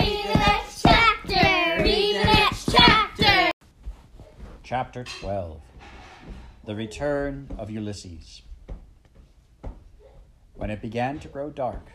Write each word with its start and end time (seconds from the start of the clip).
Read 0.00 0.24
the 0.24 0.38
next 0.38 0.82
chapter. 0.82 1.82
Read 1.82 2.16
the 2.16 2.24
next 2.24 2.70
chapter. 2.70 3.50
Chapter 4.62 5.04
12 5.04 5.60
The 6.64 6.74
Return 6.74 7.48
of 7.58 7.68
Ulysses. 7.68 8.40
When 10.54 10.70
it 10.70 10.80
began 10.80 11.18
to 11.18 11.28
grow 11.28 11.50
dark, 11.50 11.86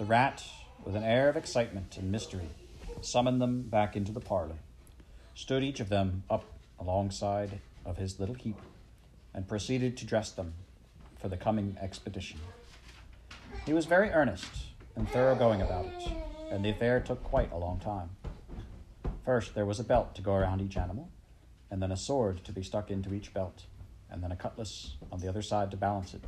the 0.00 0.04
rat, 0.04 0.42
with 0.84 0.96
an 0.96 1.04
air 1.04 1.28
of 1.28 1.36
excitement 1.36 1.96
and 1.96 2.10
mystery, 2.10 2.48
summoned 3.02 3.40
them 3.40 3.62
back 3.62 3.94
into 3.94 4.10
the 4.10 4.18
parlor, 4.18 4.58
stood 5.36 5.62
each 5.62 5.78
of 5.78 5.88
them 5.88 6.24
up 6.28 6.44
alongside 6.80 7.60
of 7.84 7.98
his 7.98 8.18
little 8.18 8.34
heap, 8.34 8.58
and 9.32 9.46
proceeded 9.46 9.96
to 9.98 10.04
dress 10.04 10.32
them 10.32 10.54
for 11.20 11.28
the 11.28 11.36
coming 11.36 11.76
expedition. 11.80 12.40
He 13.64 13.72
was 13.72 13.86
very 13.86 14.10
earnest 14.10 14.50
and 14.96 15.08
thoroughgoing 15.08 15.62
about 15.62 15.86
it, 15.86 16.08
and 16.50 16.64
the 16.64 16.70
affair 16.70 17.00
took 17.00 17.22
quite 17.22 17.52
a 17.52 17.56
long 17.56 17.78
time. 17.78 18.10
First, 19.24 19.54
there 19.54 19.66
was 19.66 19.80
a 19.80 19.84
belt 19.84 20.14
to 20.14 20.22
go 20.22 20.34
around 20.34 20.60
each 20.60 20.76
animal, 20.76 21.10
and 21.70 21.82
then 21.82 21.90
a 21.90 21.96
sword 21.96 22.44
to 22.44 22.52
be 22.52 22.62
stuck 22.62 22.90
into 22.90 23.12
each 23.12 23.34
belt, 23.34 23.64
and 24.10 24.22
then 24.22 24.30
a 24.30 24.36
cutlass 24.36 24.94
on 25.10 25.20
the 25.20 25.28
other 25.28 25.42
side 25.42 25.70
to 25.72 25.76
balance 25.76 26.14
it. 26.14 26.22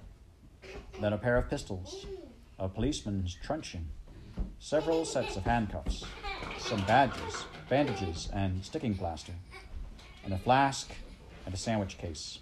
Then 1.00 1.12
a 1.12 1.18
pair 1.18 1.36
of 1.36 1.48
pistols, 1.48 2.06
a 2.59 2.68
policeman's 2.68 3.34
truncheon, 3.34 3.88
several 4.59 5.04
sets 5.04 5.36
of 5.36 5.45
handcuffs, 5.45 6.04
some 6.59 6.80
badges, 6.82 7.45
bandages, 7.68 8.28
and 8.32 8.64
sticking 8.64 8.95
plaster, 8.96 9.32
and 10.24 10.34
a 10.34 10.38
flask 10.38 10.90
and 11.46 11.54
a 11.54 11.59
sandwich 11.59 11.98
case. 11.98 12.40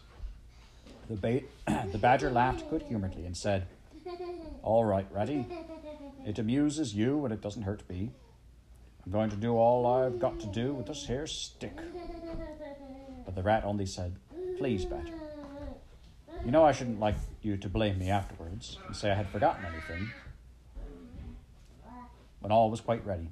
The, 1.08 1.16
ba- 1.16 1.86
the 1.92 1.98
badger 1.98 2.30
laughed 2.30 2.68
good 2.70 2.82
humoredly 2.82 3.26
and 3.26 3.36
said, 3.36 3.66
All 4.62 4.84
right, 4.84 5.06
Ratty. 5.12 5.46
It 6.26 6.40
amuses 6.40 6.92
you 6.92 7.24
and 7.24 7.32
it 7.32 7.40
doesn't 7.40 7.62
hurt 7.62 7.88
me. 7.88 8.10
I'm 9.04 9.12
going 9.12 9.30
to 9.30 9.36
do 9.36 9.56
all 9.56 9.86
I've 9.86 10.18
got 10.18 10.40
to 10.40 10.48
do 10.48 10.74
with 10.74 10.87
this 10.87 11.06
here 11.06 11.24
stick. 11.28 11.78
But 13.24 13.37
the 13.37 13.45
rat 13.45 13.64
only 13.64 13.87
said, 13.87 14.16
Please, 14.59 14.84
Badger. 14.84 15.14
You 16.45 16.51
know 16.51 16.64
I 16.64 16.73
shouldn't 16.73 16.98
like 16.98 17.14
you 17.42 17.56
to 17.56 17.68
blame 17.68 18.01
me 18.01 18.10
afterwards 18.10 18.76
and 18.88 18.96
say 18.96 19.12
I 19.12 19.14
had 19.14 19.28
forgotten 19.28 19.64
anything. 19.66 20.10
When 22.40 22.51
all 22.51 22.73
was 22.73 22.80
quite 22.80 23.06
ready, 23.06 23.30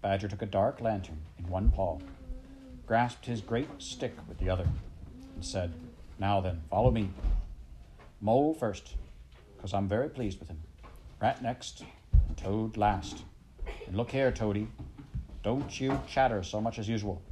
Badger 0.00 0.28
took 0.28 0.42
a 0.42 0.46
dark 0.46 0.80
lantern 0.80 1.18
in 1.36 1.48
one 1.48 1.72
paw, 1.72 1.98
grasped 2.86 3.26
his 3.26 3.40
great 3.40 3.68
stick 3.78 4.14
with 4.28 4.38
the 4.38 4.50
other, 4.50 4.68
and 5.34 5.44
said, 5.44 5.72
Now 6.20 6.40
then, 6.40 6.62
follow 6.70 6.92
me. 6.92 7.10
Mole 8.20 8.54
first, 8.54 8.94
because 9.56 9.74
I'm 9.74 9.88
very 9.88 10.08
pleased 10.08 10.38
with 10.38 10.48
him. 10.48 10.62
Rat 11.20 11.42
next, 11.42 11.82
Toad 12.36 12.76
last. 12.76 13.22
And 13.86 13.96
look 13.96 14.10
here, 14.10 14.30
Toady, 14.30 14.68
don't 15.42 15.80
you 15.80 16.00
chatter 16.06 16.42
so 16.42 16.60
much 16.60 16.78
as 16.78 16.88
usual, 16.88 17.22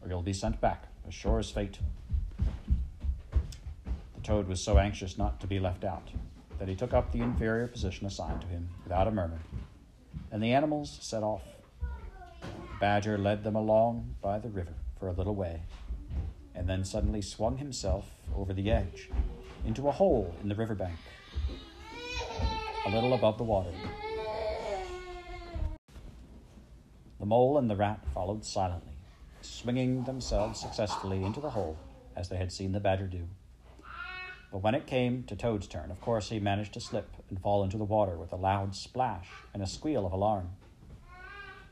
or 0.00 0.08
you'll 0.08 0.22
be 0.22 0.32
sent 0.32 0.60
back, 0.60 0.84
as 1.06 1.14
sure 1.14 1.38
as 1.38 1.50
fate. 1.50 1.78
The 4.14 4.22
toad 4.22 4.48
was 4.48 4.62
so 4.62 4.78
anxious 4.78 5.18
not 5.18 5.40
to 5.40 5.46
be 5.46 5.58
left 5.58 5.84
out 5.84 6.10
that 6.58 6.68
he 6.68 6.74
took 6.74 6.92
up 6.92 7.12
the 7.12 7.20
inferior 7.20 7.66
position 7.66 8.06
assigned 8.06 8.40
to 8.42 8.46
him 8.46 8.68
without 8.84 9.08
a 9.08 9.10
murmur, 9.10 9.40
and 10.30 10.42
the 10.42 10.52
animals 10.52 10.98
set 11.00 11.22
off. 11.22 11.42
Badger 12.80 13.18
led 13.18 13.44
them 13.44 13.56
along 13.56 14.14
by 14.22 14.38
the 14.38 14.48
river 14.48 14.74
for 14.98 15.08
a 15.08 15.12
little 15.12 15.34
way, 15.34 15.62
and 16.54 16.68
then 16.68 16.84
suddenly 16.84 17.20
swung 17.20 17.58
himself 17.58 18.06
over 18.36 18.52
the 18.52 18.70
edge 18.70 19.10
into 19.66 19.88
a 19.88 19.92
hole 19.92 20.34
in 20.42 20.48
the 20.48 20.54
river 20.54 20.74
bank, 20.74 20.98
a 22.86 22.90
little 22.90 23.14
above 23.14 23.38
the 23.38 23.44
water. 23.44 23.72
The 27.22 27.26
mole 27.26 27.56
and 27.56 27.70
the 27.70 27.76
rat 27.76 28.00
followed 28.12 28.44
silently, 28.44 28.94
swinging 29.42 30.02
themselves 30.02 30.58
successfully 30.58 31.22
into 31.22 31.38
the 31.38 31.50
hole 31.50 31.78
as 32.16 32.28
they 32.28 32.36
had 32.36 32.50
seen 32.50 32.72
the 32.72 32.80
badger 32.80 33.06
do. 33.06 33.28
But 34.50 34.58
when 34.58 34.74
it 34.74 34.88
came 34.88 35.22
to 35.28 35.36
Toad's 35.36 35.68
turn, 35.68 35.92
of 35.92 36.00
course 36.00 36.30
he 36.30 36.40
managed 36.40 36.74
to 36.74 36.80
slip 36.80 37.14
and 37.30 37.40
fall 37.40 37.62
into 37.62 37.78
the 37.78 37.84
water 37.84 38.16
with 38.16 38.32
a 38.32 38.36
loud 38.36 38.74
splash 38.74 39.28
and 39.54 39.62
a 39.62 39.68
squeal 39.68 40.04
of 40.04 40.10
alarm. 40.10 40.50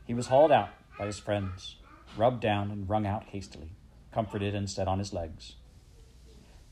He 0.07 0.13
was 0.13 0.27
hauled 0.27 0.53
out 0.53 0.69
by 0.97 1.07
his 1.07 1.19
friends, 1.19 1.75
rubbed 2.15 2.39
down 2.39 2.71
and 2.71 2.89
wrung 2.89 3.05
out 3.05 3.25
hastily, 3.25 3.71
comforted 4.13 4.55
and 4.55 4.69
set 4.69 4.87
on 4.87 4.99
his 4.99 5.11
legs. 5.11 5.55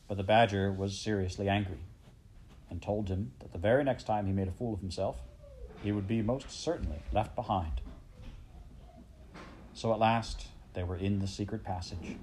But 0.08 0.16
the 0.16 0.24
badger 0.24 0.72
was 0.72 0.98
seriously 0.98 1.50
angry 1.50 1.82
and 2.70 2.82
told 2.82 3.10
him 3.10 3.34
that 3.40 3.52
the 3.52 3.60
very 3.60 3.84
next 3.84 4.06
time 4.06 4.26
he 4.26 4.32
made 4.32 4.48
a 4.48 4.54
fool 4.54 4.74
of 4.74 4.80
himself, 4.80 5.20
he 5.84 5.92
would 5.92 6.08
be 6.08 6.22
most 6.22 6.50
certainly 6.50 7.00
left 7.12 7.36
behind. 7.36 7.82
So 9.80 9.94
at 9.94 10.00
last 10.00 10.48
they 10.74 10.84
were 10.84 10.98
in 10.98 11.20
the 11.20 11.26
secret 11.26 11.64
passage, 11.64 12.18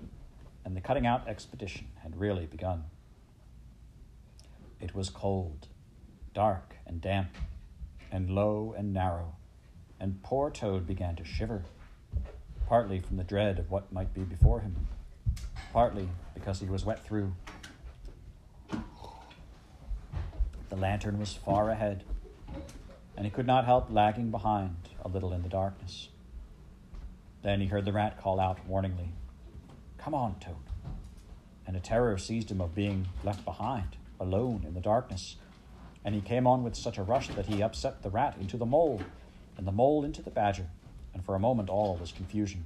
and 0.62 0.76
the 0.76 0.82
cutting 0.82 1.06
out 1.06 1.26
expedition 1.26 1.86
had 2.02 2.20
really 2.20 2.44
begun. 2.44 2.84
It 4.78 4.94
was 4.94 5.08
cold, 5.08 5.68
dark 6.34 6.76
and 6.86 7.00
damp, 7.00 7.30
and 8.12 8.28
low 8.28 8.74
and 8.76 8.92
narrow, 8.92 9.36
and 9.98 10.22
poor 10.22 10.50
Toad 10.50 10.86
began 10.86 11.16
to 11.16 11.24
shiver, 11.24 11.62
partly 12.68 13.00
from 13.00 13.16
the 13.16 13.24
dread 13.24 13.58
of 13.58 13.70
what 13.70 13.90
might 13.90 14.12
be 14.12 14.20
before 14.20 14.60
him, 14.60 14.88
partly 15.72 16.10
because 16.34 16.60
he 16.60 16.66
was 16.66 16.84
wet 16.84 17.06
through. 17.06 17.32
The 20.68 20.76
lantern 20.76 21.18
was 21.18 21.32
far 21.32 21.70
ahead, 21.70 22.04
and 23.16 23.24
he 23.24 23.30
could 23.30 23.46
not 23.46 23.64
help 23.64 23.90
lagging 23.90 24.30
behind 24.30 24.76
a 25.02 25.08
little 25.08 25.32
in 25.32 25.40
the 25.40 25.48
darkness. 25.48 26.10
Then 27.46 27.60
he 27.60 27.68
heard 27.68 27.84
the 27.84 27.92
rat 27.92 28.20
call 28.20 28.40
out 28.40 28.58
warningly, 28.68 29.10
Come 29.98 30.14
on, 30.14 30.34
Toad. 30.40 30.56
And 31.64 31.76
a 31.76 31.80
terror 31.80 32.18
seized 32.18 32.50
him 32.50 32.60
of 32.60 32.74
being 32.74 33.06
left 33.22 33.44
behind, 33.44 33.94
alone 34.18 34.64
in 34.66 34.74
the 34.74 34.80
darkness. 34.80 35.36
And 36.04 36.12
he 36.12 36.20
came 36.20 36.48
on 36.48 36.64
with 36.64 36.74
such 36.74 36.98
a 36.98 37.04
rush 37.04 37.28
that 37.28 37.46
he 37.46 37.62
upset 37.62 38.02
the 38.02 38.10
rat 38.10 38.36
into 38.40 38.56
the 38.56 38.66
mole, 38.66 39.00
and 39.56 39.64
the 39.64 39.70
mole 39.70 40.04
into 40.04 40.22
the 40.22 40.30
badger, 40.30 40.66
and 41.14 41.24
for 41.24 41.36
a 41.36 41.38
moment 41.38 41.68
all 41.68 41.96
was 42.00 42.10
confusion. 42.10 42.64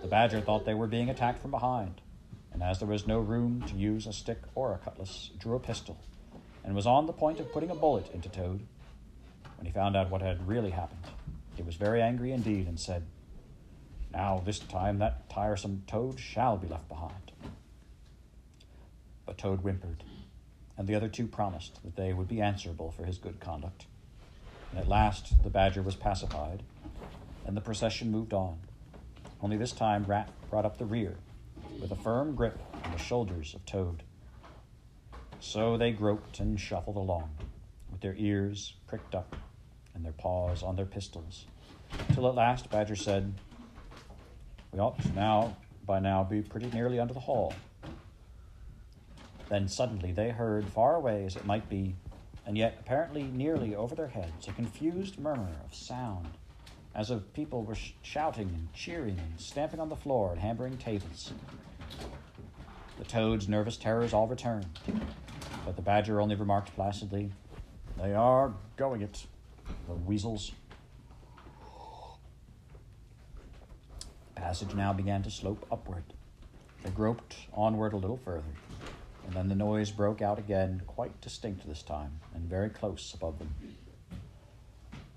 The 0.00 0.08
badger 0.08 0.40
thought 0.40 0.64
they 0.64 0.72
were 0.72 0.86
being 0.86 1.10
attacked 1.10 1.42
from 1.42 1.50
behind, 1.50 2.00
and 2.54 2.62
as 2.62 2.78
there 2.78 2.88
was 2.88 3.06
no 3.06 3.18
room 3.18 3.60
to 3.68 3.74
use 3.74 4.06
a 4.06 4.12
stick 4.14 4.40
or 4.54 4.72
a 4.72 4.78
cutlass, 4.78 5.32
drew 5.38 5.54
a 5.54 5.60
pistol, 5.60 5.98
and 6.64 6.74
was 6.74 6.86
on 6.86 7.04
the 7.04 7.12
point 7.12 7.40
of 7.40 7.52
putting 7.52 7.68
a 7.68 7.74
bullet 7.74 8.10
into 8.14 8.30
Toad. 8.30 8.60
When 9.58 9.66
he 9.66 9.72
found 9.72 9.96
out 9.96 10.08
what 10.08 10.22
had 10.22 10.48
really 10.48 10.70
happened, 10.70 11.04
he 11.56 11.62
was 11.62 11.74
very 11.74 12.00
angry 12.00 12.32
indeed 12.32 12.66
and 12.66 12.80
said, 12.80 13.04
Now 14.12 14.42
this 14.44 14.58
time 14.58 14.98
that 14.98 15.28
tiresome 15.28 15.82
Toad 15.86 16.18
shall 16.18 16.56
be 16.56 16.68
left 16.68 16.88
behind. 16.88 17.32
But 19.26 19.38
Toad 19.38 19.60
whimpered, 19.60 20.04
and 20.76 20.88
the 20.88 20.94
other 20.94 21.08
two 21.08 21.26
promised 21.26 21.82
that 21.84 21.96
they 21.96 22.12
would 22.12 22.28
be 22.28 22.40
answerable 22.40 22.90
for 22.90 23.04
his 23.04 23.18
good 23.18 23.40
conduct. 23.40 23.86
And 24.70 24.80
at 24.80 24.88
last 24.88 25.42
the 25.42 25.50
badger 25.50 25.82
was 25.82 25.96
pacified, 25.96 26.62
and 27.46 27.56
the 27.56 27.60
procession 27.60 28.10
moved 28.10 28.32
on. 28.32 28.58
Only 29.40 29.56
this 29.56 29.72
time 29.72 30.04
Rat 30.04 30.30
brought 30.50 30.64
up 30.64 30.78
the 30.78 30.86
rear, 30.86 31.16
with 31.80 31.92
a 31.92 31.96
firm 31.96 32.34
grip 32.34 32.58
on 32.84 32.92
the 32.92 32.98
shoulders 32.98 33.54
of 33.54 33.64
Toad. 33.66 34.02
So 35.40 35.76
they 35.76 35.92
groped 35.92 36.40
and 36.40 36.58
shuffled 36.58 36.96
along, 36.96 37.30
with 37.90 38.00
their 38.00 38.16
ears 38.16 38.74
pricked 38.86 39.14
up 39.14 39.36
and 39.94 40.04
their 40.04 40.12
paws 40.12 40.62
on 40.62 40.76
their 40.76 40.86
pistols, 40.86 41.46
till 42.12 42.26
at 42.26 42.34
last 42.34 42.70
Badger 42.70 42.96
said, 42.96 43.34
We 44.72 44.80
ought 44.80 45.00
to 45.02 45.12
now, 45.12 45.56
by 45.86 46.00
now, 46.00 46.24
be 46.24 46.42
pretty 46.42 46.70
nearly 46.70 47.00
under 47.00 47.14
the 47.14 47.20
hall. 47.20 47.54
Then 49.48 49.66
suddenly 49.66 50.12
they 50.12 50.30
heard, 50.30 50.66
far 50.66 50.94
away 50.96 51.24
as 51.24 51.36
it 51.36 51.46
might 51.46 51.68
be, 51.70 51.94
and 52.46 52.56
yet 52.56 52.76
apparently 52.80 53.22
nearly 53.22 53.74
over 53.74 53.94
their 53.94 54.08
heads, 54.08 54.46
a 54.46 54.52
confused 54.52 55.18
murmur 55.18 55.48
of 55.64 55.74
sound, 55.74 56.28
as 56.94 57.10
of 57.10 57.32
people 57.32 57.62
were 57.62 57.74
sh- 57.74 57.92
shouting 58.02 58.48
and 58.48 58.72
cheering 58.74 59.18
and 59.18 59.40
stamping 59.40 59.80
on 59.80 59.88
the 59.88 59.96
floor 59.96 60.32
and 60.32 60.40
hammering 60.40 60.76
tables. 60.76 61.32
The 62.98 63.04
toad's 63.04 63.48
nervous 63.48 63.76
terrors 63.76 64.12
all 64.12 64.26
returned, 64.26 64.78
but 65.64 65.76
the 65.76 65.82
badger 65.82 66.20
only 66.20 66.34
remarked 66.34 66.74
placidly, 66.74 67.30
They 67.96 68.14
are 68.14 68.52
going 68.76 69.02
it, 69.02 69.26
the 69.86 69.94
weasels. 69.94 70.52
Passage 74.38 74.74
now 74.74 74.92
began 74.92 75.22
to 75.24 75.30
slope 75.30 75.66
upward. 75.70 76.04
They 76.82 76.90
groped 76.90 77.34
onward 77.52 77.92
a 77.92 77.96
little 77.96 78.20
further, 78.24 78.54
and 79.26 79.34
then 79.34 79.48
the 79.48 79.54
noise 79.54 79.90
broke 79.90 80.22
out 80.22 80.38
again, 80.38 80.82
quite 80.86 81.20
distinct 81.20 81.66
this 81.66 81.82
time, 81.82 82.20
and 82.34 82.48
very 82.48 82.70
close 82.70 83.12
above 83.14 83.38
them. 83.38 83.54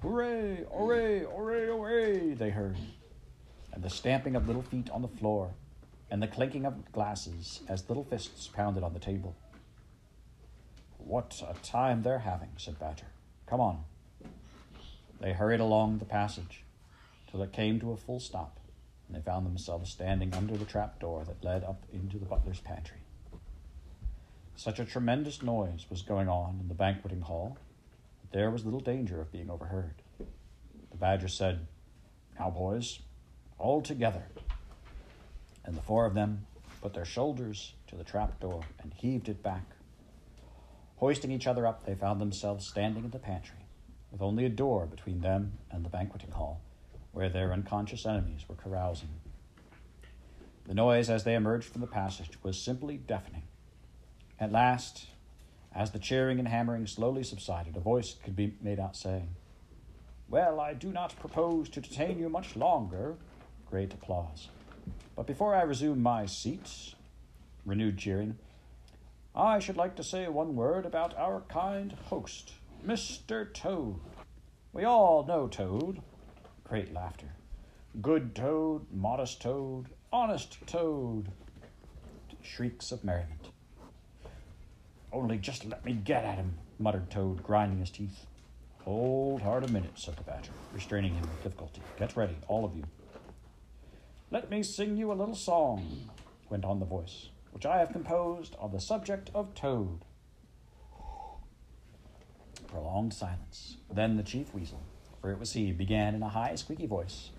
Hooray, 0.02 0.66
hooray, 0.72 1.20
hooray, 1.20 1.68
hooray, 1.68 2.34
they 2.34 2.50
heard, 2.50 2.78
and 3.72 3.84
the 3.84 3.90
stamping 3.90 4.36
of 4.36 4.48
little 4.48 4.64
feet 4.64 4.90
on 4.90 5.04
the 5.04 5.08
floor, 5.08 5.52
and 6.10 6.22
the 6.22 6.28
clinking 6.28 6.66
of 6.66 6.92
glasses 6.92 7.62
as 7.70 7.88
little 7.88 8.04
fists 8.04 8.48
pounded 8.48 8.84
on 8.84 8.94
the 8.94 9.00
table. 9.00 9.36
What 10.98 11.42
a 11.48 11.54
time 11.64 12.02
they're 12.02 12.20
having, 12.20 12.50
said 12.58 12.80
Badger. 12.80 13.06
Come 13.46 13.62
on. 13.62 13.84
They 15.20 15.34
hurried 15.34 15.60
along 15.60 16.00
the 16.00 16.06
passage 16.06 16.64
till 17.30 17.44
it 17.44 17.54
came 17.54 17.80
to 17.80 17.92
a 17.92 17.98
full 17.98 18.20
stop, 18.20 18.60
and 19.12 19.22
they 19.22 19.26
found 19.26 19.46
themselves 19.46 19.92
standing 19.92 20.34
under 20.34 20.56
the 20.56 20.64
trap 20.64 20.98
door 21.00 21.26
that 21.26 21.44
led 21.44 21.66
up 21.66 21.84
into 21.92 22.18
the 22.18 22.26
butler's 22.26 22.62
pantry. 22.62 23.00
Such 24.56 24.80
a 24.80 24.86
tremendous 24.86 25.42
noise 25.42 25.86
was 25.90 26.02
going 26.02 26.30
on 26.30 26.60
in 26.62 26.70
the 26.70 26.74
banqueting 26.74 27.20
hall 27.20 27.58
that 28.22 28.38
there 28.38 28.50
was 28.50 28.64
little 28.64 28.80
danger 28.80 29.20
of 29.20 29.32
being 29.32 29.50
overheard. 29.50 29.96
The 30.18 30.98
Badger 30.98 31.28
said, 31.28 31.68
Now, 32.40 32.52
boys, 32.52 33.00
all 33.58 33.82
together. 33.82 34.28
And 35.66 35.76
the 35.76 35.82
four 35.82 36.06
of 36.06 36.14
them 36.14 36.46
put 36.82 36.94
their 36.94 37.04
shoulders 37.04 37.74
to 37.88 37.98
the 37.98 38.06
trap 38.06 38.40
door 38.40 38.62
and 38.82 38.94
heaved 38.94 39.28
it 39.28 39.44
back. 39.44 39.66
Hoisting 40.98 41.32
each 41.32 41.48
other 41.48 41.68
up, 41.68 41.86
they 41.86 41.96
found 41.96 42.22
themselves 42.22 42.66
standing 42.66 43.04
in 43.04 43.12
the 43.12 43.20
pantry, 43.20 43.66
with 44.10 44.22
only 44.22 44.46
a 44.46 44.50
door 44.50 44.86
between 44.86 45.20
them 45.20 45.58
and 45.70 45.84
the 45.84 45.90
banqueting 45.90 46.32
hall, 46.32 46.62
where 47.12 47.30
their 47.30 47.54
unconscious 47.54 48.06
enemies 48.06 48.46
were 48.48 48.56
carousing. 48.56 49.10
The 50.66 50.74
noise 50.74 51.10
as 51.10 51.24
they 51.24 51.36
emerged 51.36 51.68
from 51.68 51.82
the 51.82 51.88
passage 51.88 52.32
was 52.44 52.60
simply 52.60 52.98
deafening. 52.98 53.44
At 54.40 54.52
last, 54.52 55.08
as 55.74 55.92
the 55.92 56.00
cheering 56.00 56.40
and 56.40 56.48
hammering 56.48 56.88
slowly 56.88 57.24
subsided, 57.24 57.76
a 57.76 57.80
voice 57.80 58.16
could 58.24 58.36
be 58.36 58.56
made 58.62 58.80
out 58.80 58.96
saying, 58.96 59.36
Well, 60.30 60.60
I 60.60 60.74
do 60.74 60.92
not 60.92 61.20
propose 61.20 61.70
to 61.70 61.82
detain 61.82 62.20
you 62.20 62.30
much 62.30 62.56
longer. 62.56 63.16
Great 63.70 63.94
applause. 63.94 64.48
But 65.16 65.28
before 65.28 65.56
I 65.56 65.64
resume 65.64 66.02
my 66.02 66.26
seat, 66.26 66.96
renewed 67.66 67.98
cheering, 67.98 68.38
I 69.36 69.60
should 69.60 69.78
like 69.78 69.96
to 69.96 70.04
say 70.04 70.28
one 70.28 70.56
word 70.56 70.86
about 70.86 71.18
our 71.18 71.42
kind 71.48 71.94
host, 72.10 72.54
Mr. 72.86 73.52
Toad. 73.54 74.00
We 74.74 74.84
all 74.84 75.26
know 75.26 75.48
Toad. 75.48 76.02
Great 76.72 76.94
laughter. 76.94 77.28
Good 78.02 78.34
Toad, 78.34 78.86
modest 78.94 79.42
Toad, 79.42 79.88
honest 80.14 80.58
Toad. 80.66 81.30
Shrieks 82.42 82.94
of 82.94 83.04
merriment. 83.04 83.50
Only 85.12 85.38
just 85.38 85.66
let 85.66 85.84
me 85.84 85.92
get 85.92 86.24
at 86.24 86.38
him, 86.38 86.54
muttered 86.80 87.10
Toad, 87.12 87.44
grinding 87.44 87.80
his 87.80 87.90
teeth. 87.90 88.26
Hold 88.86 89.42
hard 89.42 89.66
a 89.66 89.68
minute, 89.68 89.92
said 89.96 90.16
the 90.16 90.24
Badger, 90.24 90.54
restraining 90.74 91.14
him 91.14 91.24
with 91.24 91.44
difficulty. 91.44 91.82
Get 92.00 92.16
ready, 92.16 92.38
all 92.48 92.64
of 92.64 92.74
you. 92.74 92.86
Let 94.32 94.50
me 94.50 94.64
sing 94.64 94.96
you 94.96 95.12
a 95.12 95.14
little 95.14 95.36
song, 95.36 96.10
went 96.50 96.64
on 96.64 96.80
the 96.80 96.86
voice, 96.86 97.32
which 97.52 97.66
I 97.66 97.80
have 97.80 97.92
composed 97.92 98.56
on 98.60 98.72
the 98.72 98.80
subject 98.80 99.30
of 99.36 99.54
Toad. 99.56 100.06
Prolonged 102.70 103.14
silence. 103.14 103.76
Then 103.94 104.16
the 104.16 104.24
chief 104.24 104.54
weasel, 104.54 104.80
for 105.22 105.32
it 105.32 105.40
was 105.40 105.54
he, 105.54 105.72
began 105.72 106.16
in 106.16 106.24
a 106.24 106.30
high, 106.30 106.56
squeaky 106.56 106.88
voice. 106.88 107.30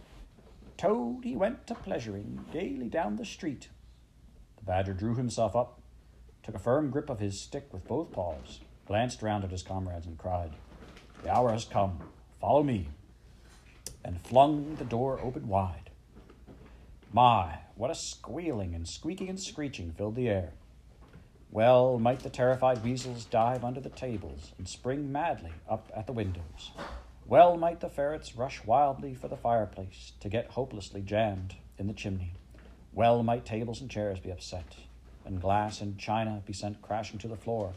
Toad, 0.76 1.25
he 1.25 1.37
went 1.37 1.67
to 1.67 1.75
pleasuring 1.75 2.44
gaily 2.52 2.88
down 2.88 3.17
the 3.17 3.26
street. 3.26 3.69
The 4.56 4.64
badger 4.64 4.94
drew 4.94 5.17
himself 5.17 5.56
up, 5.56 5.81
took 6.43 6.55
a 6.55 6.61
firm 6.61 6.90
grip 6.90 7.11
of 7.11 7.19
his 7.20 7.40
stick 7.40 7.69
with 7.73 7.87
both 7.87 8.12
paws, 8.12 8.61
glanced 8.87 9.23
round 9.23 9.44
at 9.44 9.50
his 9.50 9.62
comrades, 9.62 10.06
and 10.06 10.17
cried, 10.17 10.52
The 11.23 11.31
hour 11.32 11.52
has 11.52 11.64
come. 11.64 12.00
Follow 12.40 12.62
me. 12.62 12.88
And 14.05 14.20
flung 14.20 14.76
the 14.76 14.85
door 14.85 15.20
open 15.23 15.49
wide. 15.49 15.90
My, 17.12 17.58
what 17.76 17.90
a 17.90 17.94
squealing 17.94 18.75
and 18.75 18.88
squeaking 18.88 19.28
and 19.28 19.40
screeching 19.40 19.93
filled 19.93 20.17
the 20.17 20.28
air. 20.28 20.52
Well 21.50 21.99
might 21.99 22.20
the 22.20 22.31
terrified 22.31 22.82
weasels 22.82 23.26
dive 23.26 23.64
under 23.64 23.81
the 23.81 23.90
tables 23.90 24.52
and 24.56 24.67
spring 24.67 25.12
madly 25.12 25.52
up 25.69 25.93
at 25.94 26.06
the 26.06 26.12
windows. 26.12 26.73
Well 27.27 27.57
might 27.57 27.81
the 27.81 27.89
ferrets 27.89 28.37
rush 28.37 28.65
wildly 28.65 29.15
for 29.15 29.29
the 29.29 29.37
fireplace 29.37 30.13
to 30.21 30.29
get 30.29 30.51
hopelessly 30.51 31.03
jammed 31.03 31.55
in 31.79 31.87
the 31.87 31.95
chimney. 31.95 32.35
Well 32.93 33.23
might 33.23 33.47
tables 33.47 33.81
and 33.81 33.91
chairs 33.91 34.21
be 34.21 34.31
upset, 34.31 34.77
and 35.25 35.41
glass 35.41 35.81
and 35.81 35.99
china 35.99 36.43
be 36.45 36.53
sent 36.53 36.83
crashing 36.83 37.19
to 37.21 37.29
the 37.29 37.37
floor 37.37 37.73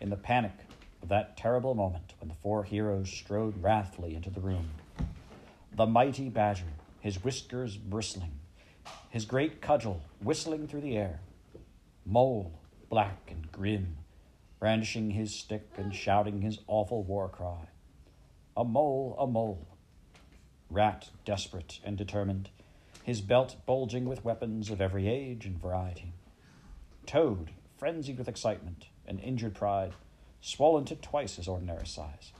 in 0.00 0.10
the 0.10 0.16
panic 0.16 0.54
of 1.02 1.08
that 1.08 1.36
terrible 1.36 1.74
moment 1.74 2.14
when 2.20 2.28
the 2.28 2.34
four 2.36 2.64
heroes 2.64 3.10
strode 3.10 3.62
wrathfully 3.62 4.14
into 4.14 4.30
the 4.30 4.40
room. 4.40 4.70
The 5.74 5.86
mighty 5.86 6.28
badger, 6.28 6.72
his 7.00 7.22
whiskers 7.22 7.76
bristling, 7.76 8.38
his 9.10 9.24
great 9.24 9.60
cudgel 9.60 10.02
whistling 10.20 10.66
through 10.66 10.82
the 10.82 10.96
air. 10.96 11.20
Mole, 12.06 12.58
black 12.88 13.30
and 13.30 13.50
grim, 13.52 13.98
brandishing 14.58 15.10
his 15.10 15.34
stick 15.34 15.68
and 15.76 15.94
shouting 15.94 16.42
his 16.42 16.60
awful 16.66 17.02
war 17.02 17.28
cry. 17.28 17.68
A 18.58 18.64
mole, 18.64 19.14
a 19.20 19.24
mole. 19.28 19.68
Rat, 20.68 21.10
desperate 21.24 21.78
and 21.84 21.96
determined, 21.96 22.50
his 23.04 23.20
belt 23.20 23.54
bulging 23.66 24.04
with 24.04 24.24
weapons 24.24 24.68
of 24.68 24.80
every 24.80 25.06
age 25.06 25.46
and 25.46 25.62
variety. 25.62 26.12
Toad, 27.06 27.52
frenzied 27.76 28.18
with 28.18 28.26
excitement 28.26 28.86
and 29.06 29.20
injured 29.20 29.54
pride, 29.54 29.92
swollen 30.40 30.84
to 30.86 30.96
twice 30.96 31.36
his 31.36 31.46
ordinary 31.46 31.86
size, 31.86 32.32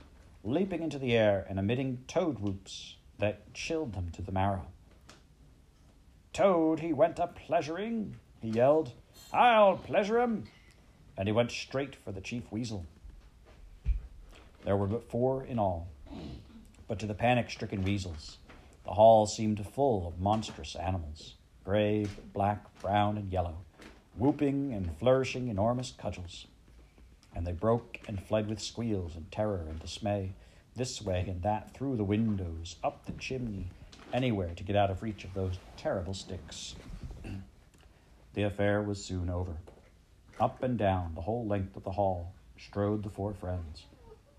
leaping 0.43 0.83
into 0.83 0.99
the 0.99 1.15
air 1.15 1.45
and 1.47 1.57
emitting 1.57 2.03
toad 2.05 2.39
whoops 2.39 2.97
that 3.19 3.53
chilled 3.53 3.93
them 3.93 4.11
to 4.11 4.21
the 4.21 4.33
marrow. 4.33 4.67
Toad, 6.33 6.81
he 6.81 6.91
went 6.91 7.17
a 7.17 7.27
pleasuring, 7.27 8.17
he 8.41 8.49
yelled. 8.49 8.91
I'll 9.31 9.77
pleasure 9.77 10.19
him. 10.19 10.49
And 11.17 11.29
he 11.29 11.31
went 11.31 11.51
straight 11.51 11.95
for 11.95 12.11
the 12.11 12.19
chief 12.19 12.43
weasel. 12.51 12.85
There 14.65 14.75
were 14.75 14.87
but 14.87 15.09
four 15.09 15.45
in 15.45 15.57
all, 15.57 15.87
but 16.89 16.97
to 16.97 17.05
the 17.05 17.13
panic 17.13 17.51
stricken 17.51 17.83
weasels, 17.83 18.39
the 18.83 18.91
hall 18.91 19.27
seemed 19.27 19.63
full 19.65 20.07
of 20.07 20.19
monstrous 20.19 20.75
animals 20.75 21.35
gray, 21.63 22.07
black, 22.33 22.65
brown, 22.81 23.15
and 23.15 23.31
yellow, 23.31 23.57
whooping 24.17 24.73
and 24.73 24.97
flourishing 24.97 25.49
enormous 25.49 25.93
cudgels. 25.95 26.47
And 27.35 27.45
they 27.45 27.51
broke 27.51 27.99
and 28.07 28.19
fled 28.19 28.49
with 28.49 28.59
squeals 28.59 29.15
and 29.15 29.31
terror 29.31 29.67
and 29.69 29.79
dismay, 29.79 30.31
this 30.75 30.99
way 30.99 31.25
and 31.27 31.43
that, 31.43 31.75
through 31.75 31.95
the 31.95 32.03
windows, 32.03 32.77
up 32.83 33.05
the 33.05 33.11
chimney, 33.11 33.67
anywhere 34.11 34.55
to 34.55 34.63
get 34.63 34.75
out 34.75 34.89
of 34.89 35.03
reach 35.03 35.23
of 35.23 35.35
those 35.35 35.59
terrible 35.77 36.15
sticks. 36.15 36.73
the 38.33 38.43
affair 38.43 38.81
was 38.81 39.05
soon 39.05 39.29
over. 39.29 39.57
Up 40.39 40.63
and 40.63 40.75
down 40.75 41.13
the 41.13 41.21
whole 41.21 41.45
length 41.45 41.77
of 41.77 41.83
the 41.83 41.91
hall 41.91 42.33
strode 42.57 43.03
the 43.03 43.09
four 43.09 43.35
friends, 43.35 43.83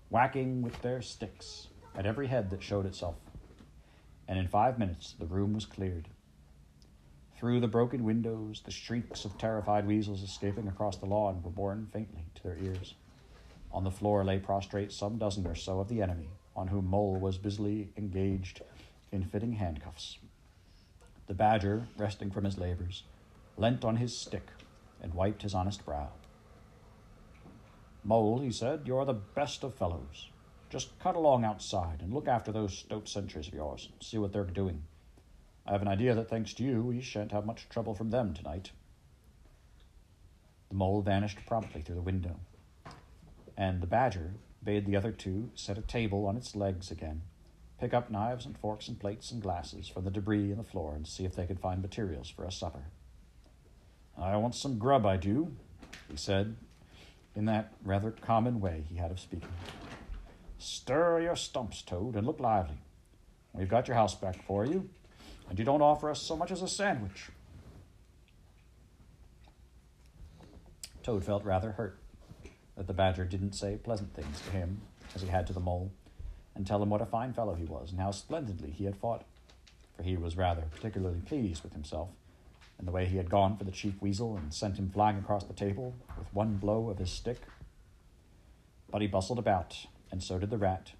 whacking 0.09 0.61
with 0.61 0.81
their 0.81 1.01
sticks 1.01 1.67
at 1.95 2.05
every 2.05 2.27
head 2.27 2.49
that 2.49 2.63
showed 2.63 2.85
itself. 2.85 3.15
And 4.27 4.39
in 4.39 4.47
five 4.47 4.79
minutes 4.79 5.15
the 5.19 5.25
room 5.25 5.53
was 5.53 5.65
cleared. 5.65 6.07
Through 7.37 7.59
the 7.59 7.67
broken 7.67 8.03
windows, 8.03 8.61
the 8.63 8.71
shrieks 8.71 9.25
of 9.25 9.37
terrified 9.37 9.87
weasels 9.87 10.21
escaping 10.21 10.67
across 10.67 10.97
the 10.97 11.07
lawn 11.07 11.41
were 11.43 11.49
borne 11.49 11.87
faintly 11.91 12.25
to 12.35 12.43
their 12.43 12.57
ears. 12.57 12.93
On 13.71 13.83
the 13.83 13.91
floor 13.91 14.23
lay 14.23 14.37
prostrate 14.37 14.91
some 14.91 15.17
dozen 15.17 15.47
or 15.47 15.55
so 15.55 15.79
of 15.79 15.89
the 15.89 16.01
enemy, 16.01 16.29
on 16.55 16.67
whom 16.67 16.87
Mole 16.87 17.15
was 17.15 17.37
busily 17.37 17.89
engaged 17.97 18.61
in 19.11 19.23
fitting 19.23 19.53
handcuffs. 19.53 20.17
The 21.27 21.33
badger, 21.33 21.87
resting 21.97 22.29
from 22.29 22.43
his 22.43 22.57
labors, 22.57 23.03
leant 23.57 23.83
on 23.83 23.97
his 23.97 24.17
stick 24.17 24.49
and 25.01 25.13
wiped 25.13 25.41
his 25.41 25.53
honest 25.53 25.85
brow. 25.85 26.09
Mole, 28.03 28.39
he 28.39 28.51
said, 28.51 28.81
you're 28.85 29.05
the 29.05 29.13
best 29.13 29.63
of 29.63 29.75
fellows. 29.75 30.29
Just 30.71 30.97
cut 30.99 31.17
along 31.17 31.43
outside 31.43 31.99
and 32.01 32.13
look 32.13 32.29
after 32.29 32.53
those 32.53 32.77
stout 32.77 33.09
sentries 33.09 33.49
of 33.49 33.53
yours 33.53 33.89
and 33.91 34.01
see 34.01 34.17
what 34.17 34.31
they're 34.31 34.45
doing. 34.45 34.83
I 35.67 35.73
have 35.73 35.81
an 35.81 35.89
idea 35.89 36.15
that 36.15 36.29
thanks 36.29 36.53
to 36.53 36.63
you, 36.63 36.81
we 36.81 37.01
shan't 37.01 37.33
have 37.33 37.45
much 37.45 37.67
trouble 37.67 37.93
from 37.93 38.09
them 38.09 38.33
tonight. 38.33 38.71
The 40.69 40.75
mole 40.75 41.01
vanished 41.01 41.45
promptly 41.45 41.81
through 41.81 41.95
the 41.95 42.01
window, 42.01 42.39
and 43.57 43.81
the 43.81 43.87
badger 43.87 44.35
bade 44.63 44.85
the 44.85 44.95
other 44.95 45.11
two 45.11 45.49
set 45.55 45.77
a 45.77 45.81
table 45.81 46.25
on 46.25 46.37
its 46.37 46.55
legs 46.55 46.89
again, 46.89 47.23
pick 47.77 47.93
up 47.93 48.09
knives 48.09 48.45
and 48.45 48.57
forks 48.57 48.87
and 48.87 48.97
plates 48.97 49.29
and 49.29 49.41
glasses 49.41 49.89
from 49.89 50.05
the 50.05 50.11
debris 50.11 50.51
in 50.51 50.57
the 50.57 50.63
floor, 50.63 50.95
and 50.95 51.05
see 51.05 51.25
if 51.25 51.35
they 51.35 51.45
could 51.45 51.59
find 51.59 51.81
materials 51.81 52.29
for 52.29 52.45
a 52.45 52.51
supper. 52.51 52.85
I 54.17 54.37
want 54.37 54.55
some 54.55 54.77
grub, 54.77 55.05
I 55.05 55.17
do, 55.17 55.53
he 56.09 56.15
said, 56.15 56.55
in 57.35 57.43
that 57.45 57.73
rather 57.83 58.11
common 58.11 58.61
way 58.61 58.85
he 58.87 58.95
had 58.95 59.11
of 59.11 59.19
speaking. 59.19 59.49
Stir 60.61 61.21
your 61.21 61.35
stumps, 61.35 61.81
Toad, 61.81 62.15
and 62.15 62.27
look 62.27 62.39
lively. 62.39 62.77
We've 63.51 63.67
got 63.67 63.87
your 63.87 63.95
house 63.95 64.13
back 64.13 64.43
for 64.43 64.63
you, 64.63 64.87
and 65.49 65.57
you 65.57 65.65
don't 65.65 65.81
offer 65.81 66.07
us 66.07 66.21
so 66.21 66.37
much 66.37 66.51
as 66.51 66.61
a 66.61 66.67
sandwich. 66.67 67.29
Toad 71.01 71.23
felt 71.23 71.43
rather 71.43 71.71
hurt 71.71 71.97
that 72.77 72.85
the 72.85 72.93
badger 72.93 73.25
didn't 73.25 73.53
say 73.53 73.77
pleasant 73.77 74.13
things 74.13 74.39
to 74.41 74.51
him 74.51 74.81
as 75.15 75.23
he 75.23 75.27
had 75.29 75.47
to 75.47 75.53
the 75.53 75.59
mole, 75.59 75.91
and 76.53 76.67
tell 76.67 76.81
him 76.81 76.91
what 76.91 77.01
a 77.01 77.07
fine 77.07 77.33
fellow 77.33 77.55
he 77.55 77.65
was 77.65 77.89
and 77.89 77.99
how 77.99 78.11
splendidly 78.11 78.69
he 78.69 78.85
had 78.85 78.95
fought, 78.95 79.25
for 79.97 80.03
he 80.03 80.15
was 80.15 80.37
rather 80.37 80.61
particularly 80.71 81.21
pleased 81.21 81.63
with 81.63 81.73
himself 81.73 82.09
and 82.77 82.87
the 82.87 82.91
way 82.91 83.07
he 83.07 83.17
had 83.17 83.31
gone 83.31 83.57
for 83.57 83.63
the 83.63 83.71
chief 83.71 83.99
weasel 83.99 84.37
and 84.37 84.53
sent 84.53 84.77
him 84.77 84.91
flying 84.91 85.17
across 85.17 85.43
the 85.43 85.53
table 85.53 85.95
with 86.19 86.31
one 86.33 86.57
blow 86.57 86.89
of 86.89 86.99
his 86.99 87.09
stick. 87.09 87.41
But 88.91 89.01
he 89.01 89.07
bustled 89.07 89.39
about, 89.39 89.87
and 90.11 90.21
so 90.21 90.37
did 90.37 90.49
the 90.49 90.57
rat, 90.57 90.91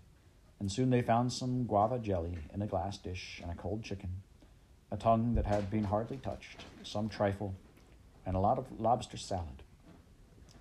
and 0.59 0.71
soon 0.71 0.89
they 0.89 1.01
found 1.01 1.33
some 1.33 1.65
guava 1.65 1.99
jelly 1.99 2.37
in 2.53 2.61
a 2.61 2.67
glass 2.67 2.97
dish 2.97 3.39
and 3.41 3.51
a 3.51 3.55
cold 3.55 3.83
chicken, 3.83 4.09
a 4.91 4.97
tongue 4.97 5.35
that 5.35 5.45
had 5.45 5.69
been 5.69 5.85
hardly 5.85 6.17
touched, 6.17 6.65
some 6.83 7.09
trifle, 7.09 7.55
and 8.25 8.35
a 8.35 8.39
lot 8.39 8.57
of 8.57 8.79
lobster 8.79 9.17
salad. 9.17 9.63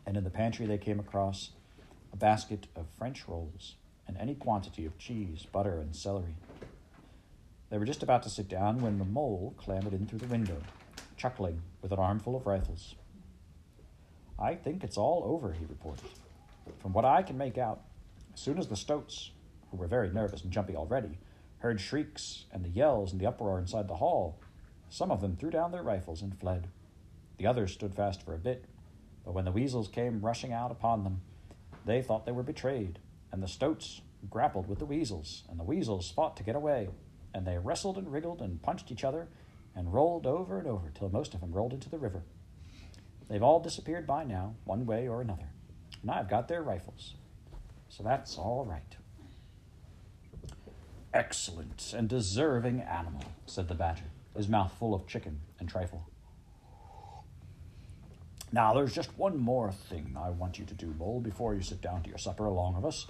And 0.07 0.17
in 0.17 0.25
the 0.25 0.31
pantry 0.31 0.67
they 0.67 0.79
came 0.79 0.99
across 0.99 1.51
a 2.13 2.17
basket 2.17 2.67
of 2.75 2.87
French 2.99 3.29
rolls 3.29 3.77
and 4.09 4.17
any 4.17 4.35
quantity 4.35 4.87
of 4.87 4.99
cheese, 4.99 5.47
butter, 5.53 5.79
and 5.79 5.95
celery. 5.95 6.35
They 7.71 7.79
were 7.79 7.85
just 7.85 8.03
about 8.03 8.25
to 8.25 8.31
sit 8.31 8.49
down 8.49 8.81
when 8.81 8.99
the 8.99 9.05
mole 9.05 9.55
clambered 9.57 9.93
in 9.93 10.07
through 10.07 10.19
the 10.19 10.27
window, 10.27 10.57
chuckling 11.17 11.63
with 11.83 11.93
an 11.93 12.01
armful 12.01 12.35
of 12.35 12.47
rifles. 12.47 12.97
I 14.39 14.55
think 14.55 14.83
it's 14.83 14.97
all 14.97 15.23
over, 15.25 15.53
he 15.53 15.65
reported. 15.67 16.09
From 16.81 16.93
what 16.93 17.05
I 17.05 17.23
can 17.23 17.39
make 17.39 17.59
out, 17.59 17.83
soon 18.41 18.59
as 18.59 18.69
the 18.69 18.77
stoats, 18.77 19.33
who 19.71 19.77
were 19.77 19.87
very 19.87 20.11
nervous 20.11 20.43
and 20.43 20.51
jumpy 20.51 20.75
already, 20.75 21.19
heard 21.59 21.81
shrieks 21.81 22.47
and 22.51 22.65
the 22.65 22.71
yells 22.71 23.13
and 23.13 23.21
the 23.21 23.27
uproar 23.27 23.59
inside 23.59 23.87
the 23.87 23.97
hall, 23.97 24.41
some 24.89 25.11
of 25.11 25.21
them 25.21 25.37
threw 25.37 25.51
down 25.51 25.71
their 25.71 25.83
rifles 25.83 26.23
and 26.23 26.39
fled. 26.39 26.69
The 27.37 27.47
others 27.47 27.73
stood 27.73 27.95
fast 27.95 28.23
for 28.23 28.35
a 28.35 28.39
bit, 28.39 28.65
but 29.25 29.35
when 29.35 29.45
the 29.45 29.53
weasels 29.53 29.89
came 29.89 30.23
rushing 30.23 30.53
out 30.53 30.71
upon 30.71 31.05
them, 31.05 31.21
they 31.85 32.03
thought 32.03 32.25
they 32.25 32.33
were 32.33 32.43
betrayed, 32.43 32.99
and 33.31 33.43
the 33.43 33.49
stoats 33.49 34.01
grappled 34.29 34.69
with 34.69 34.79
the 34.79 34.87
weasels, 34.87 35.45
and 35.49 35.59
the 35.61 35.65
weasels 35.65 36.11
fought 36.11 36.37
to 36.39 36.43
get 36.43 36.57
away, 36.57 36.89
and 37.35 37.47
they 37.47 37.59
wrestled 37.59 37.99
and 37.99 38.11
wriggled 38.11 38.41
and 38.41 38.63
punched 38.63 38.91
each 38.91 39.05
other 39.05 39.29
and 39.75 39.93
rolled 39.93 40.27
over 40.27 40.59
and 40.59 40.67
over 40.67 40.91
till 40.91 41.11
most 41.11 41.35
of 41.35 41.41
them 41.41 41.53
rolled 41.53 41.73
into 41.73 41.91
the 41.91 41.99
river. 41.99 42.23
They've 43.29 43.43
all 43.43 43.61
disappeared 43.61 44.07
by 44.07 44.25
now, 44.25 44.57
one 44.65 44.87
way 44.87 45.07
or 45.09 45.21
another, 45.21 45.51
and 46.03 46.11
I've 46.11 46.29
got 46.29 46.49
their 46.49 46.63
rifles. 46.63 47.15
So 47.91 48.05
that's 48.05 48.39
all 48.39 48.65
right. 48.65 48.97
Excellent 51.13 51.93
and 51.95 52.09
deserving 52.09 52.81
animal, 52.83 53.25
said 53.47 53.67
the 53.69 53.75
badger, 53.75 54.05
his 54.37 54.49
mouth 54.49 54.73
full 54.79 54.95
of 54.95 55.09
chicken 55.09 55.41
and 55.59 55.69
trifle. 55.69 56.09
Now, 58.53 58.73
there's 58.75 58.95
just 58.95 59.17
one 59.19 59.39
more 59.39 59.73
thing 59.73 60.17
I 60.19 60.31
want 60.31 60.59
you 60.59 60.65
to 60.67 60.75
do, 60.75 60.95
Mole, 60.99 61.21
before 61.21 61.55
you 61.55 61.63
sit 61.63 61.81
down 61.81 62.03
to 62.03 62.09
your 62.09 62.19
supper 62.19 62.47
along 62.47 62.77
of 62.77 62.85
us. 62.85 63.07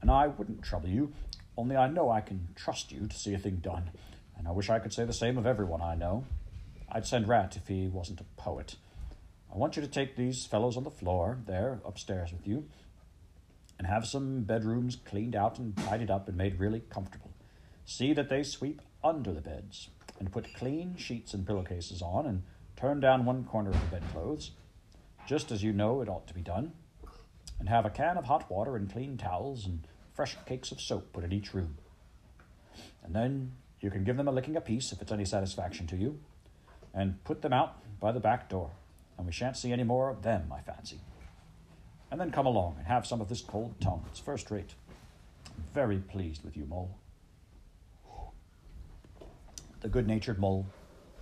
And 0.00 0.10
I 0.10 0.26
wouldn't 0.26 0.62
trouble 0.62 0.88
you, 0.90 1.12
only 1.56 1.76
I 1.76 1.88
know 1.88 2.10
I 2.10 2.20
can 2.20 2.48
trust 2.54 2.92
you 2.92 3.06
to 3.06 3.16
see 3.16 3.32
a 3.32 3.38
thing 3.38 3.56
done, 3.56 3.90
and 4.36 4.46
I 4.46 4.50
wish 4.50 4.68
I 4.68 4.78
could 4.78 4.92
say 4.92 5.04
the 5.06 5.14
same 5.14 5.38
of 5.38 5.46
everyone 5.46 5.80
I 5.80 5.94
know. 5.94 6.26
I'd 6.90 7.06
send 7.06 7.26
Rat 7.26 7.56
if 7.56 7.68
he 7.68 7.88
wasn't 7.88 8.20
a 8.20 8.24
poet. 8.36 8.76
I 9.52 9.56
want 9.56 9.76
you 9.76 9.82
to 9.82 9.88
take 9.88 10.16
these 10.16 10.44
fellows 10.44 10.76
on 10.76 10.84
the 10.84 10.90
floor, 10.90 11.38
there, 11.46 11.80
upstairs 11.86 12.32
with 12.32 12.46
you, 12.46 12.68
and 13.78 13.86
have 13.86 14.06
some 14.06 14.42
bedrooms 14.42 14.96
cleaned 14.96 15.34
out 15.34 15.58
and 15.58 15.76
tidied 15.76 16.10
up 16.10 16.28
and 16.28 16.36
made 16.36 16.58
really 16.58 16.80
comfortable. 16.90 17.30
See 17.84 18.12
that 18.12 18.28
they 18.28 18.42
sweep 18.42 18.80
under 19.02 19.32
the 19.32 19.40
beds, 19.40 19.88
and 20.18 20.32
put 20.32 20.54
clean 20.54 20.96
sheets 20.96 21.34
and 21.34 21.46
pillowcases 21.46 22.00
on, 22.00 22.26
and 22.26 22.42
turn 22.76 23.00
down 23.00 23.24
one 23.24 23.44
corner 23.44 23.70
of 23.70 23.80
the 23.80 23.98
bedclothes, 23.98 24.52
just 25.26 25.50
as 25.50 25.62
you 25.62 25.72
know 25.72 26.00
it 26.00 26.08
ought 26.08 26.26
to 26.26 26.34
be 26.34 26.40
done, 26.40 26.72
and 27.58 27.68
have 27.68 27.84
a 27.84 27.90
can 27.90 28.16
of 28.16 28.24
hot 28.24 28.50
water 28.50 28.76
and 28.76 28.92
clean 28.92 29.16
towels 29.16 29.66
and 29.66 29.86
fresh 30.12 30.36
cakes 30.46 30.70
of 30.70 30.80
soap 30.80 31.12
put 31.12 31.24
in 31.24 31.32
each 31.32 31.52
room. 31.52 31.76
And 33.02 33.14
then 33.14 33.52
you 33.80 33.90
can 33.90 34.04
give 34.04 34.16
them 34.16 34.28
a 34.28 34.32
licking 34.32 34.56
apiece 34.56 34.92
if 34.92 35.02
it's 35.02 35.12
any 35.12 35.24
satisfaction 35.24 35.86
to 35.88 35.96
you, 35.96 36.20
and 36.94 37.22
put 37.24 37.42
them 37.42 37.52
out 37.52 37.76
by 38.00 38.12
the 38.12 38.20
back 38.20 38.48
door, 38.48 38.70
and 39.18 39.26
we 39.26 39.32
shan't 39.32 39.56
see 39.56 39.72
any 39.72 39.84
more 39.84 40.08
of 40.08 40.22
them, 40.22 40.52
I 40.52 40.60
fancy. 40.60 41.00
And 42.10 42.20
then 42.20 42.30
come 42.30 42.46
along 42.46 42.76
and 42.78 42.86
have 42.86 43.06
some 43.06 43.20
of 43.20 43.28
this 43.28 43.40
cold 43.40 43.74
tongue. 43.80 44.04
It's 44.10 44.20
first 44.20 44.50
rate. 44.50 44.74
I'm 45.46 45.64
very 45.72 45.98
pleased 45.98 46.44
with 46.44 46.56
you, 46.56 46.64
Mole. 46.66 46.96
The 49.80 49.88
good 49.88 50.06
natured 50.06 50.38
mole 50.38 50.66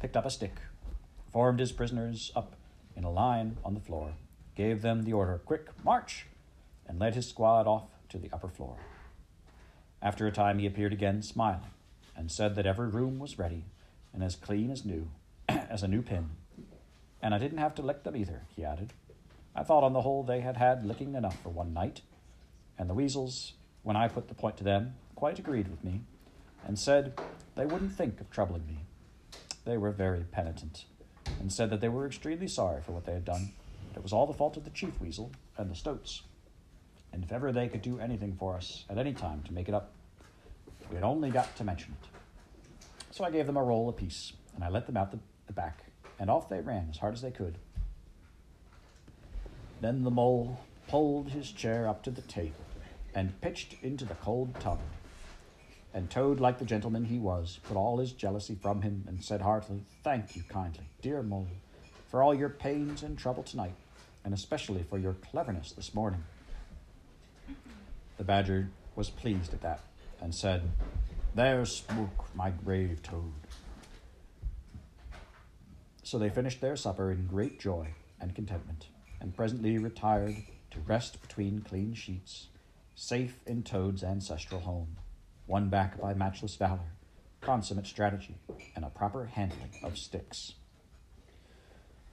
picked 0.00 0.16
up 0.16 0.26
a 0.26 0.30
stick, 0.30 0.54
formed 1.32 1.58
his 1.58 1.72
prisoners 1.72 2.30
up 2.36 2.54
in 2.96 3.04
a 3.04 3.10
line 3.10 3.56
on 3.64 3.74
the 3.74 3.80
floor, 3.80 4.12
gave 4.54 4.82
them 4.82 5.02
the 5.02 5.12
order, 5.12 5.40
Quick, 5.44 5.68
march! 5.84 6.26
and 6.86 6.98
led 6.98 7.14
his 7.14 7.28
squad 7.28 7.66
off 7.66 7.88
to 8.08 8.18
the 8.18 8.28
upper 8.32 8.48
floor. 8.48 8.76
After 10.02 10.26
a 10.26 10.32
time, 10.32 10.58
he 10.58 10.66
appeared 10.66 10.92
again, 10.92 11.22
smiling, 11.22 11.70
and 12.16 12.30
said 12.30 12.54
that 12.56 12.66
every 12.66 12.88
room 12.88 13.18
was 13.18 13.38
ready 13.38 13.64
and 14.12 14.22
as 14.22 14.36
clean 14.36 14.70
as 14.70 14.84
new, 14.84 15.08
as 15.48 15.82
a 15.82 15.88
new 15.88 16.02
pin. 16.02 16.30
And 17.22 17.34
I 17.34 17.38
didn't 17.38 17.58
have 17.58 17.74
to 17.76 17.82
lick 17.82 18.02
them 18.02 18.16
either, 18.16 18.42
he 18.54 18.64
added. 18.64 18.92
I 19.54 19.62
thought 19.62 19.84
on 19.84 19.92
the 19.92 20.00
whole 20.00 20.22
they 20.22 20.40
had 20.40 20.56
had 20.56 20.84
licking 20.84 21.14
enough 21.14 21.40
for 21.42 21.50
one 21.50 21.74
night, 21.74 22.00
and 22.78 22.88
the 22.88 22.94
weasels, 22.94 23.52
when 23.82 23.96
I 23.96 24.08
put 24.08 24.28
the 24.28 24.34
point 24.34 24.56
to 24.58 24.64
them, 24.64 24.94
quite 25.14 25.38
agreed 25.38 25.68
with 25.68 25.84
me, 25.84 26.00
and 26.66 26.78
said 26.78 27.20
they 27.54 27.66
wouldn't 27.66 27.92
think 27.92 28.20
of 28.20 28.30
troubling 28.30 28.66
me. 28.66 28.78
They 29.64 29.76
were 29.76 29.90
very 29.90 30.24
penitent, 30.24 30.86
and 31.38 31.52
said 31.52 31.70
that 31.70 31.80
they 31.80 31.88
were 31.88 32.06
extremely 32.06 32.48
sorry 32.48 32.80
for 32.80 32.92
what 32.92 33.04
they 33.04 33.12
had 33.12 33.24
done. 33.24 33.52
But 33.92 33.98
it 33.98 34.02
was 34.02 34.12
all 34.12 34.26
the 34.26 34.32
fault 34.32 34.56
of 34.56 34.64
the 34.64 34.70
chief 34.70 34.98
weasel 35.00 35.32
and 35.58 35.70
the 35.70 35.74
stoats, 35.74 36.22
and 37.12 37.22
if 37.22 37.30
ever 37.30 37.52
they 37.52 37.68
could 37.68 37.82
do 37.82 37.98
anything 37.98 38.34
for 38.34 38.56
us 38.56 38.84
at 38.88 38.96
any 38.96 39.12
time 39.12 39.42
to 39.42 39.52
make 39.52 39.68
it 39.68 39.74
up, 39.74 39.92
we 40.88 40.96
had 40.96 41.04
only 41.04 41.30
got 41.30 41.54
to 41.56 41.64
mention 41.64 41.94
it. 42.00 42.08
So 43.10 43.22
I 43.22 43.30
gave 43.30 43.46
them 43.46 43.58
a 43.58 43.62
roll 43.62 43.90
apiece, 43.90 44.32
and 44.54 44.64
I 44.64 44.70
let 44.70 44.86
them 44.86 44.96
out 44.96 45.10
the, 45.10 45.18
the 45.46 45.52
back, 45.52 45.84
and 46.18 46.30
off 46.30 46.48
they 46.48 46.60
ran 46.60 46.88
as 46.90 46.96
hard 46.96 47.12
as 47.12 47.20
they 47.20 47.30
could. 47.30 47.58
Then 49.82 50.04
the 50.04 50.12
mole 50.12 50.60
pulled 50.86 51.30
his 51.30 51.50
chair 51.50 51.88
up 51.88 52.04
to 52.04 52.12
the 52.12 52.22
table 52.22 52.64
and 53.16 53.40
pitched 53.40 53.74
into 53.82 54.04
the 54.04 54.14
cold 54.14 54.54
tub. 54.60 54.78
And 55.92 56.08
Toad, 56.08 56.38
like 56.38 56.60
the 56.60 56.64
gentleman 56.64 57.06
he 57.06 57.18
was, 57.18 57.58
put 57.64 57.76
all 57.76 57.98
his 57.98 58.12
jealousy 58.12 58.54
from 58.54 58.82
him 58.82 59.02
and 59.08 59.24
said 59.24 59.40
heartily, 59.40 59.82
Thank 60.04 60.36
you 60.36 60.44
kindly, 60.48 60.84
dear 61.02 61.20
mole, 61.20 61.48
for 62.08 62.22
all 62.22 62.32
your 62.32 62.48
pains 62.48 63.02
and 63.02 63.18
trouble 63.18 63.42
tonight, 63.42 63.74
and 64.24 64.32
especially 64.32 64.84
for 64.84 64.98
your 64.98 65.14
cleverness 65.14 65.72
this 65.72 65.92
morning. 65.92 66.22
The 68.18 68.24
badger 68.24 68.70
was 68.94 69.10
pleased 69.10 69.52
at 69.52 69.62
that 69.62 69.80
and 70.20 70.32
said, 70.32 70.62
There 71.34 71.64
spoke 71.64 72.32
my 72.36 72.50
brave 72.50 73.02
Toad. 73.02 73.32
So 76.04 76.20
they 76.20 76.30
finished 76.30 76.60
their 76.60 76.76
supper 76.76 77.10
in 77.10 77.26
great 77.26 77.58
joy 77.58 77.88
and 78.20 78.32
contentment, 78.32 78.86
and 79.22 79.36
presently 79.36 79.78
retired 79.78 80.34
to 80.72 80.80
rest 80.80 81.22
between 81.22 81.62
clean 81.62 81.94
sheets, 81.94 82.48
safe 82.96 83.36
in 83.46 83.62
Toad's 83.62 84.02
ancestral 84.02 84.62
home, 84.62 84.96
won 85.46 85.68
back 85.68 86.00
by 86.00 86.12
matchless 86.12 86.56
valor, 86.56 86.90
consummate 87.40 87.86
strategy, 87.86 88.34
and 88.74 88.84
a 88.84 88.90
proper 88.90 89.26
handling 89.26 89.70
of 89.84 89.96
sticks. 89.96 90.54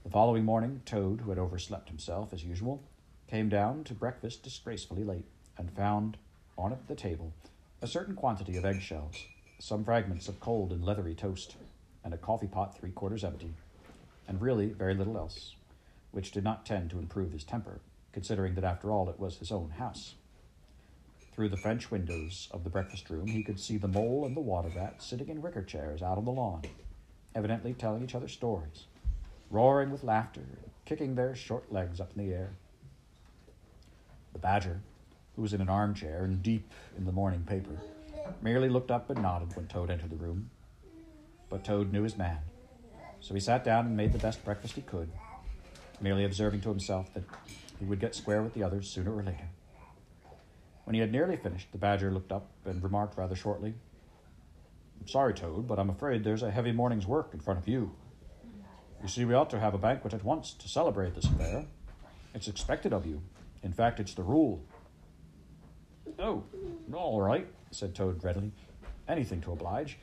The 0.04 0.12
following 0.12 0.46
morning, 0.46 0.82
Toad, 0.86 1.22
who 1.22 1.32
had 1.32 1.40
overslept 1.40 1.90
himself 1.90 2.32
as 2.32 2.44
usual, 2.44 2.84
came 3.28 3.50
down 3.50 3.84
to 3.86 3.94
breakfast 3.96 4.44
disgracefully 4.44 5.04
late, 5.04 5.26
and 5.58 5.72
found 5.72 6.18
on 6.58 6.78
the 6.88 6.96
table 6.96 7.34
a 7.82 7.88
certain 7.88 8.16
quantity 8.16 8.56
of 8.56 8.66
eggshells, 8.66 9.16
some 9.60 9.84
fragments 9.84 10.28
of 10.28 10.40
cold 10.40 10.72
and 10.72 10.84
leathery 10.86 11.16
toast, 11.16 11.56
and 12.04 12.14
a 12.14 12.18
coffee 12.18 12.48
pot 12.48 12.78
three 12.78 12.92
quarters 12.92 13.24
empty, 13.24 13.54
and 14.28 14.42
really 14.42 14.68
very 14.68 14.94
little 14.94 15.18
else, 15.18 15.56
which 16.12 16.32
did 16.32 16.44
not 16.44 16.66
tend 16.66 16.90
to 16.90 17.00
improve 17.00 17.32
his 17.32 17.44
temper, 17.44 17.82
considering 18.12 18.56
that 18.56 18.64
after 18.64 18.92
all 18.92 19.10
it 19.10 19.20
was 19.20 19.38
his 19.38 19.52
own 19.52 19.72
house. 19.72 20.16
Through 21.34 21.50
the 21.50 21.58
French 21.58 21.90
windows 21.92 22.50
of 22.52 22.64
the 22.64 22.70
breakfast 22.70 23.10
room, 23.10 23.28
he 23.28 23.44
could 23.44 23.60
see 23.60 23.78
the 23.78 23.88
mole 23.88 24.26
and 24.26 24.36
the 24.36 24.42
water 24.42 24.70
rat 24.76 25.02
sitting 25.02 25.30
in 25.30 25.42
wicker 25.42 25.64
chairs 25.64 26.02
out 26.02 26.18
on 26.18 26.26
the 26.26 26.32
lawn, 26.32 26.64
evidently 27.34 27.74
telling 27.74 28.04
each 28.04 28.16
other 28.16 28.28
stories, 28.28 28.86
roaring 29.50 29.92
with 29.92 30.04
laughter, 30.04 30.42
kicking 30.86 31.16
their 31.16 31.36
short 31.36 31.72
legs 31.72 32.02
up 32.02 32.12
in 32.16 32.28
the 32.28 32.34
air. 32.34 32.50
The 34.34 34.40
badger, 34.40 34.82
who 35.36 35.44
was 35.44 35.54
in 35.54 35.62
an 35.62 35.70
armchair 35.70 36.24
and 36.24 36.44
deep 36.44 36.72
in 36.98 37.06
the 37.06 37.12
morning 37.12 37.44
paper, 37.48 37.80
merely 38.42 38.68
looked 38.68 38.92
up 38.92 39.10
and 39.10 39.22
nodded 39.22 39.56
when 39.56 39.68
Toad 39.68 39.90
entered 39.90 40.10
the 40.10 40.16
room. 40.18 40.50
But 41.50 41.64
Toad 41.64 41.94
knew 41.94 42.04
his 42.04 42.18
man, 42.18 42.40
so 43.22 43.34
he 43.34 43.40
sat 43.40 43.64
down 43.64 43.86
and 43.86 43.96
made 43.96 44.12
the 44.12 44.20
best 44.20 44.44
breakfast 44.44 44.76
he 44.76 44.82
could, 44.82 45.10
merely 46.02 46.26
observing 46.26 46.62
to 46.62 46.70
himself 46.70 47.14
that 47.14 47.24
he 47.80 47.86
would 47.86 48.00
get 48.00 48.16
square 48.16 48.42
with 48.42 48.54
the 48.54 48.64
others 48.64 48.90
sooner 48.90 49.16
or 49.16 49.24
later. 49.24 49.50
When 50.84 50.96
he 50.96 51.02
had 51.02 51.12
nearly 51.12 51.38
finished, 51.38 51.72
the 51.72 51.78
badger 51.78 52.12
looked 52.12 52.32
up 52.32 52.50
and 52.66 52.82
remarked 52.84 53.18
rather 53.18 53.36
shortly, 53.36 53.76
I'm 55.00 55.08
sorry, 55.08 55.34
Toad, 55.34 55.68
but 55.68 55.80
I'm 55.80 55.90
afraid 55.90 56.24
there's 56.24 56.44
a 56.44 56.52
heavy 56.52 56.72
morning's 56.72 57.08
work 57.08 57.30
in 57.34 57.40
front 57.40 57.60
of 57.60 57.68
you. 57.68 57.92
You 59.02 59.08
see, 59.08 59.24
we 59.24 59.34
ought 59.34 59.50
to 59.52 59.60
have 59.60 59.74
a 59.74 59.78
banquet 59.78 60.14
at 60.14 60.26
once 60.26 60.54
to 60.54 60.68
celebrate 60.68 61.16
this 61.16 61.26
affair. 61.26 61.66
It's 62.34 62.48
expected 62.48 62.92
of 62.92 63.06
you. 63.06 63.22
In 63.64 63.72
fact, 63.72 64.00
it's 64.00 64.14
the 64.14 64.24
rule. 64.24 64.62
Oh, 66.18 66.44
all 66.94 67.22
right, 67.22 67.48
said 67.72 67.96
Toad 67.96 68.24
readily. 68.24 68.52
Anything 69.08 69.42
to 69.42 69.54
oblige. 69.54 69.98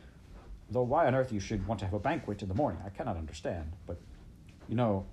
Though 0.70 0.82
why 0.82 1.06
on 1.06 1.14
earth 1.14 1.32
you 1.32 1.40
should 1.40 1.66
want 1.66 1.78
to 1.80 1.86
have 1.86 1.94
a 1.94 1.98
banquet 1.98 2.42
in 2.42 2.48
the 2.48 2.54
morning, 2.54 2.80
I 2.84 2.88
cannot 2.88 3.16
understand. 3.16 3.72
But, 3.86 4.00
you 4.68 4.76
know, 4.76 5.06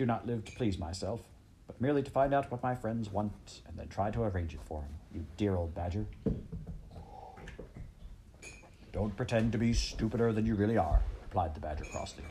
do 0.00 0.06
not 0.06 0.26
live 0.26 0.42
to 0.46 0.52
please 0.52 0.78
myself. 0.78 1.20
But 1.66 1.78
merely 1.78 2.02
to 2.02 2.10
find 2.10 2.32
out 2.32 2.50
what 2.50 2.62
my 2.62 2.74
friends 2.74 3.10
want 3.10 3.60
and 3.68 3.78
then 3.78 3.88
try 3.88 4.10
to 4.10 4.22
arrange 4.22 4.54
it 4.54 4.60
for 4.64 4.80
them. 4.80 4.90
You 5.14 5.26
dear 5.36 5.56
old 5.56 5.74
badger. 5.74 6.06
Don't 8.92 9.14
pretend 9.14 9.52
to 9.52 9.58
be 9.58 9.74
stupider 9.74 10.32
than 10.32 10.46
you 10.46 10.54
really 10.54 10.78
are, 10.78 11.02
replied 11.22 11.54
the 11.54 11.60
badger 11.60 11.84
crossly. 11.84 12.24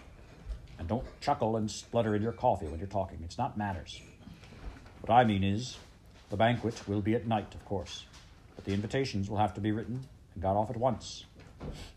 And 0.79 0.87
don't 0.87 1.05
chuckle 1.21 1.57
and 1.57 1.69
splutter 1.69 2.15
in 2.15 2.23
your 2.23 2.31
coffee 2.31 2.65
when 2.65 2.79
you're 2.79 2.87
talking. 2.87 3.19
It's 3.23 3.37
not 3.37 3.55
manners. 3.55 4.01
What 5.01 5.13
I 5.13 5.23
mean 5.23 5.43
is, 5.43 5.77
the 6.31 6.37
banquet 6.37 6.87
will 6.87 7.01
be 7.01 7.13
at 7.13 7.27
night, 7.27 7.53
of 7.53 7.63
course, 7.65 8.05
but 8.55 8.65
the 8.65 8.73
invitations 8.73 9.29
will 9.29 9.37
have 9.37 9.53
to 9.53 9.61
be 9.61 9.71
written 9.71 10.07
and 10.33 10.41
got 10.41 10.55
off 10.55 10.71
at 10.71 10.77
once. 10.77 11.25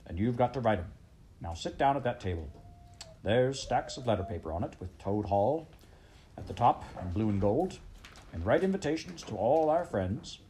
And 0.07 0.19
you've 0.19 0.37
got 0.37 0.53
to 0.53 0.61
write 0.61 0.81
'em. 0.81 0.93
Now 1.41 1.55
sit 1.55 1.79
down 1.79 1.97
at 1.97 2.05
that 2.05 2.21
table. 2.21 2.51
There's 3.23 3.61
stacks 3.61 3.97
of 3.97 4.07
letter 4.07 4.25
paper 4.25 4.53
on 4.53 4.65
it 4.65 4.75
with 4.81 4.97
Toad 4.99 5.27
Hall 5.27 5.69
at 6.37 6.47
the 6.47 6.55
top 6.55 6.85
in 7.01 7.13
blue 7.13 7.29
and 7.29 7.41
gold, 7.41 7.79
and 8.33 8.45
write 8.45 8.65
invitations 8.65 9.23
to 9.23 9.37
all 9.37 9.69
our 9.69 9.85
friends. 9.85 10.41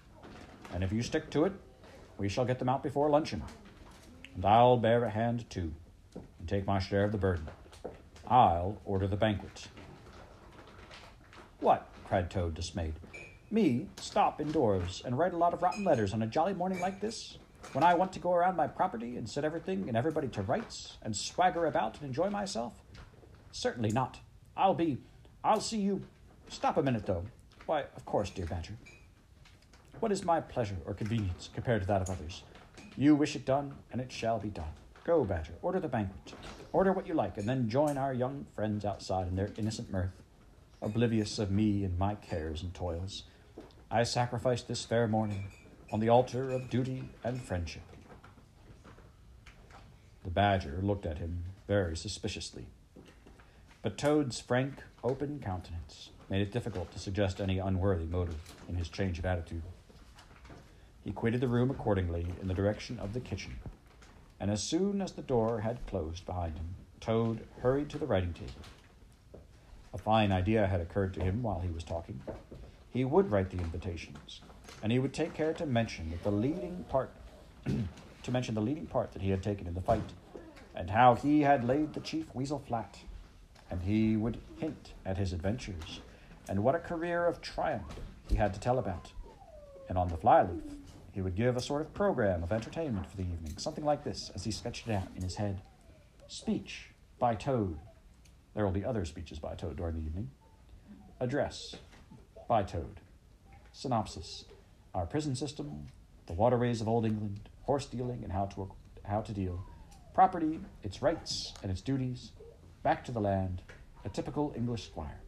And 0.72 0.82
if 0.82 0.92
you 0.92 1.02
stick 1.02 1.28
to 1.30 1.44
it, 1.44 1.52
we 2.18 2.28
shall 2.28 2.44
get 2.44 2.58
them 2.58 2.68
out 2.68 2.82
before 2.82 3.10
luncheon. 3.10 3.42
And 4.34 4.44
I'll 4.44 4.76
bear 4.76 5.04
a 5.04 5.10
hand 5.10 5.50
too, 5.50 5.72
and 6.14 6.48
take 6.48 6.66
my 6.66 6.78
share 6.78 7.04
of 7.04 7.12
the 7.12 7.18
burden. 7.18 7.48
I'll 8.26 8.80
order 8.84 9.06
the 9.06 9.16
banquet. 9.16 9.68
What? 11.60 11.86
cried 12.06 12.30
Toad, 12.30 12.54
dismayed. 12.54 12.94
Me 13.50 13.86
stop 14.00 14.40
indoors 14.40 15.02
and 15.04 15.18
write 15.18 15.34
a 15.34 15.36
lot 15.36 15.52
of 15.52 15.62
rotten 15.62 15.84
letters 15.84 16.14
on 16.14 16.22
a 16.22 16.26
jolly 16.26 16.54
morning 16.54 16.80
like 16.80 17.00
this? 17.00 17.36
When 17.72 17.84
I 17.84 17.94
want 17.94 18.12
to 18.12 18.18
go 18.18 18.34
around 18.34 18.56
my 18.56 18.66
property 18.66 19.16
and 19.16 19.28
set 19.28 19.44
everything 19.44 19.88
and 19.88 19.96
everybody 19.96 20.28
to 20.28 20.42
rights 20.42 20.98
and 21.02 21.16
swagger 21.16 21.64
about 21.64 21.96
and 21.96 22.06
enjoy 22.06 22.28
myself? 22.28 22.74
Certainly 23.50 23.92
not. 23.92 24.20
I'll 24.56 24.74
be. 24.74 24.98
I'll 25.42 25.60
see 25.60 25.78
you. 25.78 26.02
Stop 26.48 26.76
a 26.76 26.82
minute, 26.82 27.06
though. 27.06 27.24
Why, 27.64 27.84
of 27.96 28.04
course, 28.04 28.28
dear 28.28 28.44
Badger. 28.44 28.74
What 30.00 30.12
is 30.12 30.24
my 30.24 30.40
pleasure 30.40 30.76
or 30.84 30.92
convenience 30.92 31.48
compared 31.54 31.80
to 31.82 31.88
that 31.88 32.02
of 32.02 32.10
others? 32.10 32.42
You 32.96 33.14
wish 33.14 33.36
it 33.36 33.46
done, 33.46 33.74
and 33.90 34.00
it 34.00 34.12
shall 34.12 34.38
be 34.38 34.50
done. 34.50 34.72
Go, 35.04 35.24
Badger, 35.24 35.54
order 35.62 35.80
the 35.80 35.88
banquet. 35.88 36.34
Order 36.72 36.92
what 36.92 37.06
you 37.06 37.14
like, 37.14 37.38
and 37.38 37.48
then 37.48 37.70
join 37.70 37.96
our 37.96 38.12
young 38.12 38.46
friends 38.54 38.84
outside 38.84 39.28
in 39.28 39.36
their 39.36 39.50
innocent 39.56 39.90
mirth, 39.90 40.22
oblivious 40.82 41.38
of 41.38 41.50
me 41.50 41.84
and 41.84 41.98
my 41.98 42.16
cares 42.16 42.62
and 42.62 42.74
toils. 42.74 43.24
I 43.90 44.02
sacrifice 44.02 44.62
this 44.62 44.84
fair 44.84 45.08
morning 45.08 45.44
on 45.92 46.00
the 46.00 46.08
altar 46.08 46.50
of 46.50 46.70
duty 46.70 47.04
and 47.22 47.42
friendship. 47.42 47.82
The 50.24 50.30
badger 50.30 50.80
looked 50.82 51.04
at 51.04 51.18
him 51.18 51.44
very 51.68 51.96
suspiciously, 51.96 52.66
but 53.82 53.98
Toad's 53.98 54.40
frank, 54.40 54.82
open 55.04 55.38
countenance 55.38 56.08
made 56.30 56.40
it 56.40 56.50
difficult 56.50 56.90
to 56.92 56.98
suggest 56.98 57.40
any 57.40 57.58
unworthy 57.58 58.06
motive 58.06 58.40
in 58.68 58.76
his 58.76 58.88
change 58.88 59.18
of 59.18 59.26
attitude. 59.26 59.62
He 61.04 61.12
quitted 61.12 61.40
the 61.40 61.48
room 61.48 61.70
accordingly 61.70 62.26
in 62.40 62.48
the 62.48 62.54
direction 62.54 62.98
of 62.98 63.12
the 63.12 63.20
kitchen, 63.20 63.56
and 64.40 64.50
as 64.50 64.62
soon 64.62 65.02
as 65.02 65.12
the 65.12 65.22
door 65.22 65.60
had 65.60 65.86
closed 65.86 66.24
behind 66.24 66.56
him, 66.56 66.74
Toad 67.00 67.46
hurried 67.60 67.90
to 67.90 67.98
the 67.98 68.06
writing 68.06 68.32
table. 68.32 69.42
A 69.92 69.98
fine 69.98 70.32
idea 70.32 70.66
had 70.66 70.80
occurred 70.80 71.12
to 71.14 71.22
him 71.22 71.42
while 71.42 71.60
he 71.60 71.68
was 71.68 71.84
talking. 71.84 72.22
He 72.88 73.04
would 73.04 73.30
write 73.30 73.50
the 73.50 73.58
invitations, 73.58 74.40
and 74.82 74.92
he 74.92 74.98
would 74.98 75.12
take 75.12 75.34
care 75.34 75.52
to 75.54 75.66
mention 75.66 76.10
that 76.10 76.22
the 76.22 76.30
leading 76.30 76.84
part 76.88 77.10
to 78.22 78.30
mention 78.30 78.54
the 78.54 78.60
leading 78.60 78.86
part 78.86 79.12
that 79.12 79.22
he 79.22 79.30
had 79.30 79.42
taken 79.42 79.66
in 79.66 79.74
the 79.74 79.80
fight, 79.80 80.12
and 80.74 80.90
how 80.90 81.14
he 81.14 81.42
had 81.42 81.64
laid 81.64 81.92
the 81.92 82.00
chief 82.00 82.26
weasel 82.34 82.62
flat, 82.66 82.98
and 83.70 83.82
he 83.82 84.16
would 84.16 84.38
hint 84.58 84.92
at 85.04 85.18
his 85.18 85.32
adventures, 85.32 86.00
and 86.48 86.62
what 86.62 86.74
a 86.74 86.78
career 86.78 87.26
of 87.26 87.40
triumph 87.40 88.00
he 88.28 88.36
had 88.36 88.54
to 88.54 88.60
tell 88.60 88.78
about. 88.78 89.12
And 89.88 89.98
on 89.98 90.08
the 90.08 90.16
flyleaf, 90.16 90.62
he 91.12 91.20
would 91.20 91.36
give 91.36 91.56
a 91.56 91.60
sort 91.60 91.82
of 91.82 91.92
program 91.92 92.42
of 92.42 92.52
entertainment 92.52 93.10
for 93.10 93.16
the 93.16 93.24
evening, 93.24 93.58
something 93.58 93.84
like 93.84 94.04
this, 94.04 94.30
as 94.34 94.44
he 94.44 94.50
sketched 94.50 94.88
it 94.88 94.92
out 94.92 95.08
in 95.14 95.22
his 95.22 95.36
head. 95.36 95.60
Speech 96.28 96.88
by 97.18 97.34
Toad. 97.34 97.78
There 98.54 98.64
will 98.64 98.72
be 98.72 98.84
other 98.84 99.04
speeches 99.04 99.38
by 99.38 99.54
Toad 99.54 99.76
during 99.76 99.96
the 99.96 100.06
evening. 100.06 100.30
Address 101.20 101.76
by 102.48 102.62
Toad. 102.62 103.00
Synopsis 103.72 104.44
Our 104.94 105.06
prison 105.06 105.34
system, 105.34 105.86
the 106.26 106.34
waterways 106.34 106.82
of 106.82 106.88
Old 106.88 107.06
England, 107.06 107.48
horse 107.62 107.86
dealing 107.86 108.22
and 108.22 108.32
how 108.32 108.46
to, 108.46 108.70
how 109.04 109.22
to 109.22 109.32
deal, 109.32 109.64
property, 110.12 110.60
its 110.82 111.00
rights 111.00 111.54
and 111.62 111.72
its 111.72 111.80
duties, 111.80 112.32
back 112.82 113.02
to 113.06 113.12
the 113.12 113.20
land, 113.20 113.62
a 114.04 114.10
typical 114.10 114.52
English 114.54 114.84
squire. 114.84 115.20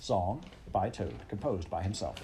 Song 0.00 0.44
by 0.72 0.88
Toad, 0.88 1.14
composed 1.28 1.68
by 1.68 1.82
himself. 1.82 2.16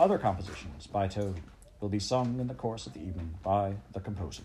Other 0.00 0.16
compositions 0.16 0.86
by 0.86 1.08
Toad 1.08 1.40
will 1.80 1.90
be 1.90 1.98
sung 1.98 2.40
in 2.40 2.46
the 2.46 2.54
course 2.54 2.86
of 2.86 2.94
the 2.94 3.00
evening 3.00 3.34
by 3.42 3.74
the 3.92 4.00
composer. 4.00 4.44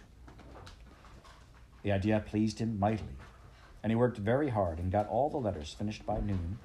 The 1.84 1.94
idea 1.94 2.24
pleased 2.26 2.60
him 2.60 2.78
mightily, 2.78 3.16
and 3.82 3.92
he 3.92 3.96
worked 3.96 4.18
very 4.18 4.50
hard 4.50 4.80
and 4.80 4.92
got 4.92 5.08
all 5.08 5.30
the 5.30 5.38
letters 5.38 5.74
finished 5.74 6.06
by 6.06 6.20
noon, 6.20 6.58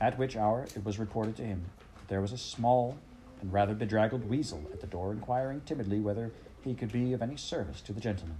at 0.00 0.18
which 0.18 0.36
hour 0.36 0.66
it 0.74 0.84
was 0.84 0.98
reported 0.98 1.36
to 1.36 1.44
him 1.44 1.64
that 1.96 2.08
there 2.08 2.20
was 2.22 2.32
a 2.32 2.38
small 2.38 2.96
and 3.40 3.52
rather 3.52 3.74
bedraggled 3.74 4.28
weasel 4.28 4.62
at 4.72 4.80
the 4.80 4.86
door 4.86 5.12
inquiring 5.12 5.60
timidly 5.62 6.00
whether 6.00 6.32
he 6.64 6.74
could 6.74 6.92
be 6.92 7.12
of 7.12 7.22
any 7.22 7.36
service 7.36 7.80
to 7.80 7.92
the 7.92 8.00
gentleman. 8.00 8.36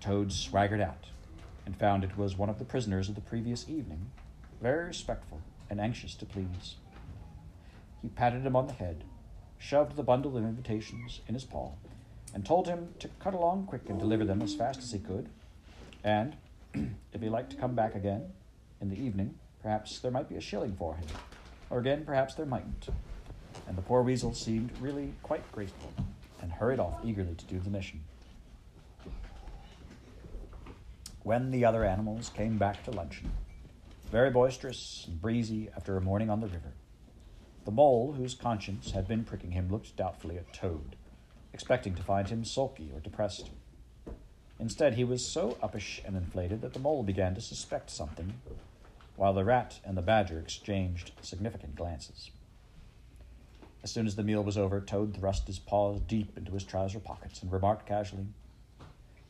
Toad 0.00 0.32
swaggered 0.32 0.80
out 0.80 1.06
and 1.64 1.76
found 1.76 2.04
it 2.04 2.16
was 2.16 2.36
one 2.36 2.48
of 2.48 2.58
the 2.58 2.64
prisoners 2.64 3.08
of 3.08 3.14
the 3.14 3.20
previous 3.20 3.68
evening, 3.68 4.10
very 4.60 4.84
respectful 4.86 5.40
and 5.68 5.80
anxious 5.80 6.14
to 6.14 6.26
please. 6.26 6.76
He 8.02 8.08
patted 8.08 8.42
him 8.42 8.54
on 8.54 8.68
the 8.68 8.72
head, 8.72 9.04
shoved 9.58 9.96
the 9.96 10.02
bundle 10.02 10.36
of 10.36 10.44
invitations 10.44 11.20
in 11.26 11.34
his 11.34 11.44
paw, 11.44 11.72
and 12.34 12.44
told 12.44 12.68
him 12.68 12.94
to 13.00 13.08
cut 13.18 13.34
along 13.34 13.66
quick 13.66 13.88
and 13.88 13.98
deliver 13.98 14.24
them 14.24 14.42
as 14.42 14.54
fast 14.54 14.78
as 14.80 14.92
he 14.92 14.98
could, 14.98 15.28
and 16.04 16.36
if 16.74 17.20
he 17.20 17.28
liked 17.28 17.50
to 17.50 17.56
come 17.56 17.74
back 17.74 17.94
again 17.94 18.30
in 18.80 18.90
the 18.90 19.00
evening, 19.00 19.34
perhaps 19.62 19.98
there 19.98 20.10
might 20.10 20.28
be 20.28 20.36
a 20.36 20.40
shilling 20.40 20.76
for 20.76 20.94
him, 20.94 21.06
or 21.70 21.78
again, 21.78 22.04
perhaps 22.04 22.34
there 22.34 22.46
mightn't. 22.46 22.88
And 23.66 23.76
the 23.76 23.82
poor 23.82 24.02
weasel 24.02 24.34
seemed 24.34 24.70
really 24.80 25.12
quite 25.22 25.50
grateful, 25.52 25.92
and 26.40 26.52
hurried 26.52 26.80
off 26.80 27.00
eagerly 27.04 27.34
to 27.34 27.44
do 27.46 27.58
the 27.58 27.70
mission. 27.70 28.04
When 31.22 31.50
the 31.50 31.64
other 31.64 31.84
animals 31.84 32.28
came 32.28 32.56
back 32.56 32.84
to 32.84 32.92
luncheon, 32.92 33.32
very 34.12 34.30
boisterous 34.30 35.04
and 35.08 35.20
breezy 35.20 35.68
after 35.76 35.96
a 35.96 36.00
morning 36.00 36.30
on 36.30 36.40
the 36.40 36.46
river, 36.46 36.72
the 37.64 37.72
mole, 37.72 38.12
whose 38.12 38.34
conscience 38.34 38.92
had 38.92 39.08
been 39.08 39.24
pricking 39.24 39.50
him, 39.50 39.68
looked 39.68 39.96
doubtfully 39.96 40.36
at 40.38 40.52
Toad, 40.52 40.94
expecting 41.52 41.96
to 41.96 42.02
find 42.02 42.28
him 42.28 42.44
sulky 42.44 42.92
or 42.94 43.00
depressed. 43.00 43.50
Instead, 44.60 44.94
he 44.94 45.02
was 45.02 45.26
so 45.26 45.58
uppish 45.60 46.00
and 46.06 46.16
inflated 46.16 46.60
that 46.60 46.72
the 46.72 46.78
mole 46.78 47.02
began 47.02 47.34
to 47.34 47.40
suspect 47.40 47.90
something, 47.90 48.34
while 49.16 49.32
the 49.32 49.44
rat 49.44 49.80
and 49.84 49.96
the 49.96 50.02
badger 50.02 50.38
exchanged 50.38 51.10
significant 51.20 51.74
glances. 51.74 52.30
As 53.86 53.92
soon 53.92 54.08
as 54.08 54.16
the 54.16 54.24
meal 54.24 54.42
was 54.42 54.58
over, 54.58 54.80
Toad 54.80 55.14
thrust 55.14 55.46
his 55.46 55.60
paws 55.60 56.00
deep 56.00 56.36
into 56.36 56.50
his 56.50 56.64
trouser 56.64 56.98
pockets 56.98 57.40
and 57.40 57.52
remarked 57.52 57.86
casually, 57.86 58.26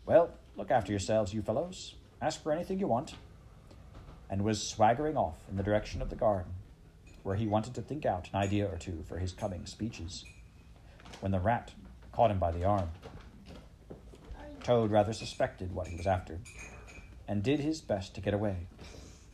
Well, 0.06 0.30
look 0.56 0.70
after 0.70 0.92
yourselves, 0.92 1.34
you 1.34 1.42
fellows. 1.42 1.96
Ask 2.22 2.42
for 2.42 2.52
anything 2.52 2.78
you 2.78 2.86
want. 2.86 3.16
And 4.30 4.42
was 4.42 4.66
swaggering 4.66 5.14
off 5.14 5.34
in 5.50 5.58
the 5.58 5.62
direction 5.62 6.00
of 6.00 6.08
the 6.08 6.16
garden, 6.16 6.54
where 7.22 7.36
he 7.36 7.46
wanted 7.46 7.74
to 7.74 7.82
think 7.82 8.06
out 8.06 8.30
an 8.32 8.38
idea 8.38 8.66
or 8.66 8.78
two 8.78 9.04
for 9.06 9.18
his 9.18 9.34
coming 9.34 9.66
speeches, 9.66 10.24
when 11.20 11.32
the 11.32 11.38
rat 11.38 11.72
caught 12.10 12.30
him 12.30 12.38
by 12.38 12.50
the 12.50 12.64
arm. 12.64 12.88
Toad 14.62 14.90
rather 14.90 15.12
suspected 15.12 15.74
what 15.74 15.88
he 15.88 15.98
was 15.98 16.06
after, 16.06 16.38
and 17.28 17.42
did 17.42 17.60
his 17.60 17.82
best 17.82 18.14
to 18.14 18.22
get 18.22 18.32
away. 18.32 18.68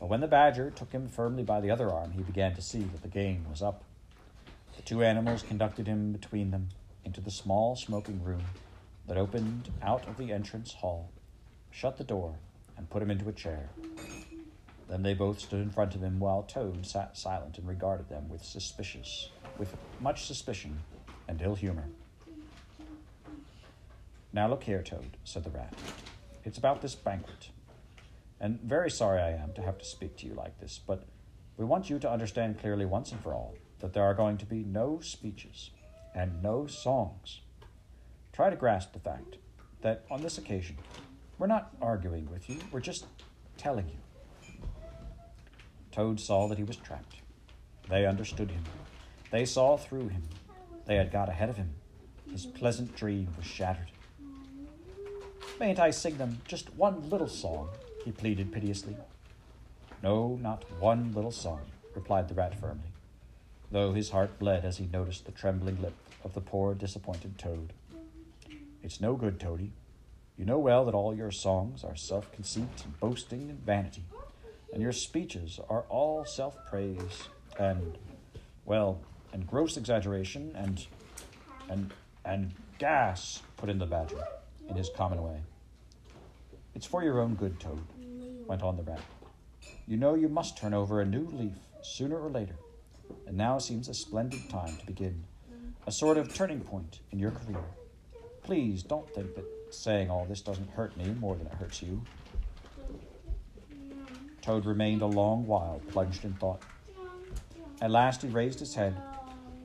But 0.00 0.08
when 0.08 0.20
the 0.20 0.26
badger 0.26 0.72
took 0.72 0.90
him 0.90 1.06
firmly 1.06 1.44
by 1.44 1.60
the 1.60 1.70
other 1.70 1.92
arm, 1.92 2.10
he 2.10 2.24
began 2.24 2.56
to 2.56 2.60
see 2.60 2.80
that 2.80 3.02
the 3.02 3.08
game 3.08 3.46
was 3.48 3.62
up. 3.62 3.84
The 4.82 4.88
two 4.88 5.04
animals 5.04 5.44
conducted 5.44 5.86
him 5.86 6.10
between 6.10 6.50
them 6.50 6.70
into 7.04 7.20
the 7.20 7.30
small 7.30 7.76
smoking 7.76 8.20
room 8.20 8.42
that 9.06 9.16
opened 9.16 9.70
out 9.80 10.08
of 10.08 10.16
the 10.16 10.32
entrance 10.32 10.74
hall, 10.74 11.12
shut 11.70 11.98
the 11.98 12.04
door, 12.04 12.34
and 12.76 12.90
put 12.90 13.00
him 13.00 13.10
into 13.10 13.28
a 13.28 13.32
chair. 13.32 13.70
Then 14.88 15.04
they 15.04 15.14
both 15.14 15.38
stood 15.38 15.60
in 15.60 15.70
front 15.70 15.94
of 15.94 16.02
him 16.02 16.18
while 16.18 16.42
Toad 16.42 16.84
sat 16.84 17.16
silent 17.16 17.58
and 17.58 17.68
regarded 17.68 18.08
them 18.08 18.28
with 18.28 18.44
suspicious, 18.44 19.30
with 19.56 19.76
much 20.00 20.26
suspicion 20.26 20.80
and 21.28 21.40
ill 21.40 21.54
humor. 21.54 21.86
Now 24.32 24.48
look 24.48 24.64
here, 24.64 24.82
Toad, 24.82 25.16
said 25.22 25.44
the 25.44 25.50
rat. 25.50 25.74
It's 26.44 26.58
about 26.58 26.82
this 26.82 26.96
banquet. 26.96 27.50
And 28.40 28.60
very 28.60 28.90
sorry 28.90 29.22
I 29.22 29.30
am 29.30 29.52
to 29.52 29.62
have 29.62 29.78
to 29.78 29.84
speak 29.84 30.16
to 30.18 30.26
you 30.26 30.34
like 30.34 30.58
this, 30.58 30.80
but 30.84 31.04
we 31.56 31.64
want 31.64 31.88
you 31.88 32.00
to 32.00 32.10
understand 32.10 32.58
clearly 32.58 32.84
once 32.84 33.12
and 33.12 33.20
for 33.20 33.32
all 33.32 33.54
that 33.82 33.92
there 33.92 34.04
are 34.04 34.14
going 34.14 34.38
to 34.38 34.46
be 34.46 34.64
no 34.64 35.00
speeches 35.02 35.70
and 36.14 36.42
no 36.42 36.66
songs. 36.66 37.40
Try 38.32 38.48
to 38.48 38.56
grasp 38.56 38.94
the 38.94 38.98
fact 38.98 39.36
that 39.82 40.04
on 40.10 40.22
this 40.22 40.38
occasion, 40.38 40.78
we're 41.38 41.46
not 41.48 41.74
arguing 41.82 42.30
with 42.30 42.48
you, 42.48 42.56
we're 42.70 42.80
just 42.80 43.04
telling 43.58 43.88
you. 43.88 43.98
Toad 45.90 46.18
saw 46.18 46.48
that 46.48 46.56
he 46.56 46.64
was 46.64 46.76
trapped. 46.76 47.16
They 47.90 48.06
understood 48.06 48.50
him. 48.50 48.62
They 49.30 49.44
saw 49.44 49.76
through 49.76 50.08
him. 50.08 50.22
They 50.86 50.96
had 50.96 51.12
got 51.12 51.28
ahead 51.28 51.50
of 51.50 51.58
him. 51.58 51.74
His 52.30 52.46
pleasant 52.46 52.96
dream 52.96 53.28
was 53.36 53.44
shattered. 53.44 53.90
Mayn't 55.60 55.78
I 55.78 55.90
sing 55.90 56.16
them 56.16 56.40
just 56.46 56.74
one 56.74 57.10
little 57.10 57.28
song? 57.28 57.68
he 58.04 58.12
pleaded 58.12 58.52
piteously. 58.52 58.96
No, 60.02 60.38
not 60.40 60.64
one 60.80 61.12
little 61.12 61.30
song, 61.30 61.60
replied 61.94 62.28
the 62.28 62.34
rat 62.34 62.58
firmly, 62.58 62.91
though 63.72 63.94
his 63.94 64.10
heart 64.10 64.38
bled 64.38 64.64
as 64.64 64.76
he 64.76 64.86
noticed 64.92 65.24
the 65.24 65.32
trembling 65.32 65.80
lip 65.80 65.94
of 66.22 66.34
the 66.34 66.40
poor 66.40 66.74
disappointed 66.74 67.38
toad. 67.38 67.72
It's 68.82 69.00
no 69.00 69.14
good, 69.14 69.40
Toady. 69.40 69.72
You 70.36 70.44
know 70.44 70.58
well 70.58 70.84
that 70.84 70.94
all 70.94 71.14
your 71.14 71.30
songs 71.30 71.82
are 71.82 71.96
self 71.96 72.30
conceit 72.32 72.84
and 72.84 72.98
boasting 73.00 73.48
and 73.50 73.58
vanity, 73.64 74.04
and 74.72 74.82
your 74.82 74.92
speeches 74.92 75.58
are 75.68 75.84
all 75.88 76.24
self 76.24 76.56
praise 76.68 77.28
and, 77.58 77.98
well, 78.64 79.00
and 79.32 79.46
gross 79.46 79.76
exaggeration 79.76 80.52
and, 80.54 80.86
and, 81.68 81.92
and 82.24 82.52
gas, 82.78 83.42
put 83.56 83.68
in 83.68 83.78
the 83.78 83.86
badger 83.86 84.24
in 84.68 84.76
his 84.76 84.90
common 84.94 85.22
way. 85.22 85.38
It's 86.74 86.86
for 86.86 87.02
your 87.02 87.20
own 87.20 87.34
good, 87.34 87.58
Toad, 87.60 87.84
went 88.46 88.62
on 88.62 88.76
the 88.76 88.82
rat. 88.82 89.00
You 89.86 89.96
know 89.96 90.14
you 90.14 90.28
must 90.28 90.58
turn 90.58 90.74
over 90.74 91.00
a 91.00 91.06
new 91.06 91.28
leaf 91.32 91.56
sooner 91.82 92.18
or 92.18 92.30
later, 92.30 92.54
and 93.26 93.36
now 93.36 93.58
seems 93.58 93.88
a 93.88 93.94
splendid 93.94 94.48
time 94.48 94.76
to 94.76 94.86
begin, 94.86 95.24
a 95.86 95.92
sort 95.92 96.18
of 96.18 96.34
turning 96.34 96.60
point 96.60 97.00
in 97.10 97.18
your 97.18 97.30
career. 97.30 97.64
Please 98.42 98.82
don't 98.82 99.08
think 99.14 99.34
that 99.34 99.44
saying 99.70 100.10
all 100.10 100.24
this 100.24 100.40
doesn't 100.40 100.70
hurt 100.70 100.96
me 100.96 101.14
more 101.18 101.34
than 101.36 101.46
it 101.46 101.54
hurts 101.54 101.82
you. 101.82 102.02
Toad 104.42 104.66
remained 104.66 105.02
a 105.02 105.06
long 105.06 105.46
while 105.46 105.80
plunged 105.88 106.24
in 106.24 106.34
thought. 106.34 106.62
At 107.80 107.90
last 107.90 108.22
he 108.22 108.28
raised 108.28 108.58
his 108.60 108.74
head, 108.74 108.96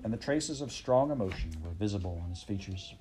and 0.04 0.14
the 0.14 0.18
traces 0.18 0.62
of 0.62 0.72
strong 0.72 1.12
emotion 1.12 1.52
were 1.64 1.72
visible 1.72 2.22
on 2.24 2.30
his 2.30 2.44
features. 2.44 2.94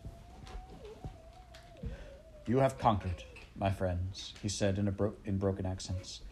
You 2.46 2.58
have 2.58 2.78
conquered, 2.78 3.24
my 3.56 3.70
friends, 3.70 4.34
he 4.42 4.48
said 4.48 4.78
in, 4.78 4.90
bro- 4.90 5.14
in 5.24 5.38
broken 5.38 5.66
accents. 5.66 6.22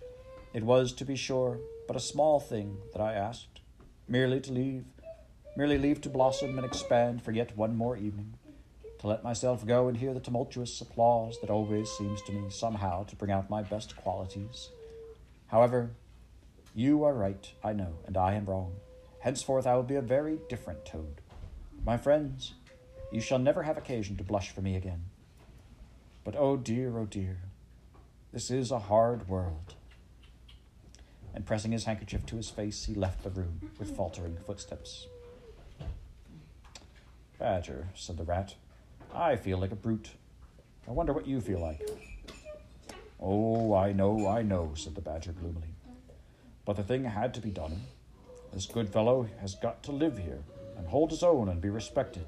It 0.53 0.63
was, 0.63 0.93
to 0.95 1.05
be 1.05 1.17
sure, 1.17 1.59
but 1.87 1.97
a 1.97 2.01
small 2.01 2.41
thing 2.41 2.79
that 2.93 3.03
I 3.03 3.15
asked, 3.15 3.54
merely 4.09 4.41
to 4.41 4.53
leave, 4.53 4.85
merely 5.57 5.79
leave 5.79 6.01
to 6.03 6.09
blossom 6.09 6.59
and 6.59 6.67
expand 6.67 7.23
for 7.23 7.33
yet 7.33 7.57
one 7.57 7.77
more 7.77 7.97
evening, 7.97 8.35
to 8.99 9.07
let 9.07 9.25
myself 9.25 9.67
go 9.67 9.89
and 9.89 9.97
hear 9.97 10.15
the 10.15 10.21
tumultuous 10.21 10.81
applause 10.81 11.39
that 11.41 11.51
always 11.51 11.91
seems 11.91 12.23
to 12.23 12.33
me 12.33 12.51
somehow 12.51 13.05
to 13.05 13.17
bring 13.17 13.31
out 13.31 13.51
my 13.51 13.63
best 13.63 13.97
qualities. 13.97 14.71
However, 15.49 15.91
you 16.75 17.05
are 17.05 17.15
right, 17.15 17.53
I 17.63 17.73
know, 17.73 17.95
and 18.07 18.17
I 18.17 18.35
am 18.35 18.47
wrong. 18.47 18.75
Henceforth 19.21 19.67
I 19.67 19.77
will 19.77 19.83
be 19.83 19.95
a 19.95 20.03
very 20.03 20.39
different 20.49 20.85
toad. 20.85 21.21
My 21.85 21.97
friends, 21.97 22.55
you 23.13 23.21
shall 23.21 23.39
never 23.39 23.63
have 23.63 23.79
occasion 23.79 24.17
to 24.17 24.25
blush 24.25 24.51
for 24.51 24.61
me 24.61 24.75
again. 24.75 25.05
But 26.25 26.35
oh 26.37 26.57
dear, 26.57 26.99
oh 26.99 27.07
dear, 27.07 27.39
this 28.33 28.51
is 28.51 28.71
a 28.71 28.79
hard 28.79 29.29
world. 29.29 29.75
And 31.35 31.45
pressing 31.45 31.73
his 31.73 31.85
handkerchief 31.85 32.25
to 32.27 32.37
his 32.37 32.49
face, 32.49 32.85
he 32.85 32.95
left 32.95 33.25
the 33.25 33.31
room 33.31 33.71
with 33.79 33.97
faltering 33.97 34.37
footsteps. 34.47 35.09
Badger, 37.39 37.89
said 37.95 38.17
the 38.17 38.25
rat, 38.25 38.55
I 39.13 39.37
feel 39.37 39.59
like 39.59 39.73
a 39.73 39.77
brute. 39.77 40.11
I 40.89 40.93
wonder 40.93 41.13
what 41.13 41.27
you 41.27 41.41
feel 41.41 41.61
like. 41.61 41.89
Oh, 43.21 43.75
I 43.75 43.93
know, 43.93 44.29
I 44.29 44.43
know, 44.43 44.73
said 44.77 44.95
the 44.95 45.01
badger 45.01 45.33
gloomily. 45.33 45.75
But 46.65 46.77
the 46.77 46.83
thing 46.83 47.05
had 47.05 47.35
to 47.35 47.41
be 47.41 47.51
done. 47.51 47.83
This 48.53 48.67
good 48.67 48.89
fellow 48.89 49.29
has 49.41 49.57
got 49.57 49.83
to 49.85 49.93
live 49.93 50.19
here 50.19 50.43
and 50.77 50.87
hold 50.87 51.11
his 51.11 51.23
own 51.23 51.49
and 51.49 51.61
be 51.61 51.71
respected. 51.71 52.27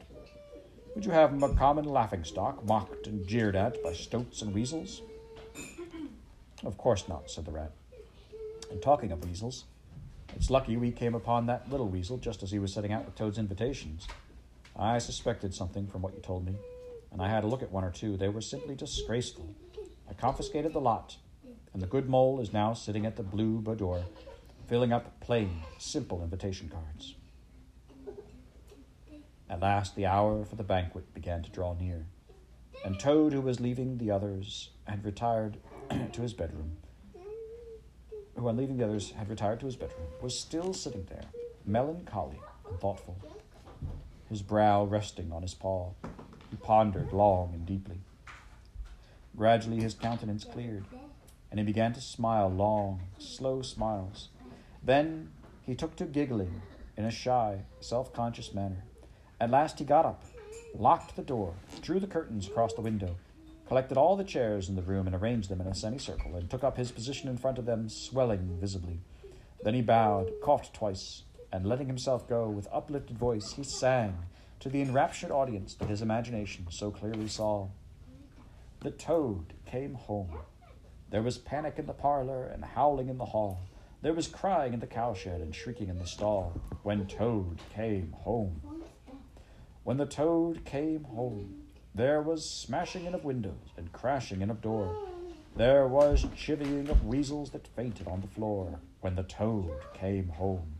Would 0.94 1.04
you 1.04 1.12
have 1.12 1.30
him 1.30 1.42
a 1.42 1.54
common 1.54 1.84
laughing-stock, 1.84 2.64
mocked 2.64 3.06
and 3.06 3.26
jeered 3.26 3.54
at 3.54 3.82
by 3.82 3.92
stoats 3.92 4.42
and 4.42 4.52
weasels? 4.54 5.02
Of 6.64 6.78
course 6.78 7.06
not, 7.06 7.30
said 7.30 7.44
the 7.44 7.52
rat. 7.52 7.72
And 8.70 8.82
talking 8.82 9.12
of 9.12 9.24
weasels, 9.24 9.64
it's 10.34 10.50
lucky 10.50 10.76
we 10.76 10.90
came 10.90 11.14
upon 11.14 11.46
that 11.46 11.70
little 11.70 11.88
weasel 11.88 12.18
just 12.18 12.42
as 12.42 12.50
he 12.50 12.58
was 12.58 12.72
setting 12.72 12.92
out 12.92 13.04
with 13.04 13.14
Toad's 13.14 13.38
invitations. 13.38 14.06
I 14.76 14.98
suspected 14.98 15.54
something 15.54 15.86
from 15.86 16.02
what 16.02 16.14
you 16.14 16.20
told 16.20 16.44
me, 16.44 16.56
and 17.10 17.22
I 17.22 17.28
had 17.28 17.44
a 17.44 17.46
look 17.46 17.62
at 17.62 17.72
one 17.72 17.84
or 17.84 17.90
two. 17.90 18.16
They 18.16 18.28
were 18.28 18.42
simply 18.42 18.74
disgraceful. 18.74 19.54
I 20.08 20.12
confiscated 20.12 20.72
the 20.72 20.80
lot, 20.80 21.16
and 21.72 21.80
the 21.80 21.86
good 21.86 22.08
mole 22.08 22.40
is 22.40 22.52
now 22.52 22.74
sitting 22.74 23.06
at 23.06 23.16
the 23.16 23.22
blue 23.22 23.60
boudoir, 23.60 24.02
filling 24.68 24.92
up 24.92 25.20
plain, 25.20 25.62
simple 25.78 26.22
invitation 26.22 26.68
cards. 26.68 27.14
At 29.48 29.60
last, 29.60 29.94
the 29.94 30.06
hour 30.06 30.44
for 30.44 30.56
the 30.56 30.64
banquet 30.64 31.14
began 31.14 31.42
to 31.42 31.50
draw 31.50 31.74
near, 31.74 32.06
and 32.84 32.98
Toad, 32.98 33.32
who 33.32 33.40
was 33.40 33.60
leaving 33.60 33.98
the 33.98 34.10
others, 34.10 34.70
had 34.84 35.04
retired 35.04 35.56
to 36.12 36.20
his 36.20 36.34
bedroom, 36.34 36.76
who, 38.36 38.48
on 38.48 38.56
leaving 38.56 38.76
the 38.76 38.84
others, 38.84 39.12
had 39.12 39.28
retired 39.28 39.60
to 39.60 39.66
his 39.66 39.76
bedroom, 39.76 40.06
was 40.20 40.38
still 40.38 40.72
sitting 40.72 41.06
there, 41.08 41.24
melancholy 41.64 42.38
and 42.68 42.78
thoughtful, 42.78 43.16
his 44.28 44.42
brow 44.42 44.84
resting 44.84 45.32
on 45.32 45.42
his 45.42 45.54
paw. 45.54 45.90
He 46.50 46.56
pondered 46.56 47.12
long 47.12 47.52
and 47.54 47.66
deeply. 47.66 47.98
Gradually, 49.36 49.80
his 49.80 49.94
countenance 49.94 50.44
cleared, 50.44 50.84
and 51.50 51.58
he 51.60 51.66
began 51.66 51.92
to 51.94 52.00
smile 52.00 52.48
long, 52.48 53.02
slow 53.18 53.62
smiles. 53.62 54.28
Then 54.82 55.30
he 55.62 55.74
took 55.74 55.96
to 55.96 56.04
giggling 56.04 56.62
in 56.96 57.04
a 57.04 57.10
shy, 57.10 57.62
self 57.80 58.12
conscious 58.12 58.54
manner. 58.54 58.84
At 59.40 59.50
last 59.50 59.78
he 59.78 59.84
got 59.84 60.06
up, 60.06 60.22
locked 60.74 61.16
the 61.16 61.22
door, 61.22 61.54
drew 61.82 62.00
the 62.00 62.06
curtains 62.06 62.48
across 62.48 62.72
the 62.72 62.80
window, 62.80 63.16
collected 63.66 63.96
all 63.96 64.16
the 64.16 64.24
chairs 64.24 64.68
in 64.68 64.76
the 64.76 64.82
room 64.82 65.06
and 65.06 65.16
arranged 65.16 65.48
them 65.48 65.60
in 65.60 65.66
a 65.66 65.74
semicircle, 65.74 66.36
and 66.36 66.48
took 66.48 66.64
up 66.64 66.76
his 66.76 66.92
position 66.92 67.28
in 67.28 67.36
front 67.36 67.58
of 67.58 67.66
them, 67.66 67.88
swelling 67.88 68.56
visibly. 68.60 69.00
Then 69.62 69.74
he 69.74 69.82
bowed, 69.82 70.32
coughed 70.42 70.74
twice, 70.74 71.24
and 71.52 71.66
letting 71.66 71.86
himself 71.86 72.28
go 72.28 72.48
with 72.48 72.68
uplifted 72.72 73.18
voice, 73.18 73.52
he 73.52 73.64
sang 73.64 74.18
to 74.60 74.68
the 74.68 74.80
enraptured 74.80 75.30
audience 75.30 75.74
that 75.74 75.88
his 75.88 76.02
imagination 76.02 76.66
so 76.70 76.90
clearly 76.90 77.28
saw. 77.28 77.68
The 78.80 78.90
toad 78.90 79.54
came 79.64 79.94
home. 79.94 80.30
There 81.10 81.22
was 81.22 81.38
panic 81.38 81.78
in 81.78 81.86
the 81.86 81.92
parlor 81.92 82.46
and 82.46 82.64
howling 82.64 83.08
in 83.08 83.18
the 83.18 83.26
hall. 83.26 83.60
There 84.02 84.12
was 84.12 84.28
crying 84.28 84.74
in 84.74 84.80
the 84.80 84.86
cowshed 84.86 85.40
and 85.40 85.54
shrieking 85.54 85.88
in 85.88 85.98
the 85.98 86.06
stall 86.06 86.60
when 86.82 87.06
Toad 87.06 87.60
came 87.74 88.12
home. 88.12 88.60
When 89.82 89.96
the 89.96 90.06
toad 90.06 90.64
came 90.64 91.04
home, 91.04 91.65
there 91.96 92.20
was 92.20 92.48
smashing 92.48 93.06
in 93.06 93.14
of 93.14 93.24
windows 93.24 93.72
and 93.78 93.90
crashing 93.90 94.42
in 94.42 94.50
of 94.50 94.60
door. 94.60 94.94
There 95.56 95.88
was 95.88 96.26
chivying 96.36 96.90
of 96.90 97.06
weasels 97.06 97.50
that 97.52 97.68
fainted 97.68 98.06
on 98.06 98.20
the 98.20 98.26
floor 98.26 98.80
when 99.00 99.14
the 99.14 99.22
toad 99.22 99.70
came 99.94 100.28
home. 100.28 100.74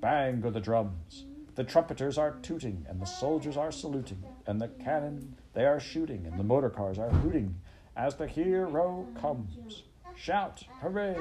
Bang 0.00 0.40
go 0.40 0.50
the 0.50 0.58
drums, 0.60 1.26
the 1.54 1.62
trumpeters 1.62 2.18
are 2.18 2.32
tooting, 2.42 2.84
and 2.88 3.00
the 3.00 3.06
soldiers 3.06 3.56
are 3.56 3.70
saluting, 3.70 4.24
and 4.44 4.60
the 4.60 4.66
cannon 4.66 5.36
they 5.54 5.64
are 5.64 5.78
shooting, 5.78 6.26
and 6.26 6.36
the 6.36 6.44
motor 6.44 6.70
cars 6.70 6.98
are 6.98 7.10
hooting 7.10 7.54
as 7.96 8.16
the 8.16 8.26
hero 8.26 9.06
comes. 9.20 9.84
Shout, 10.16 10.64
hooray, 10.80 11.16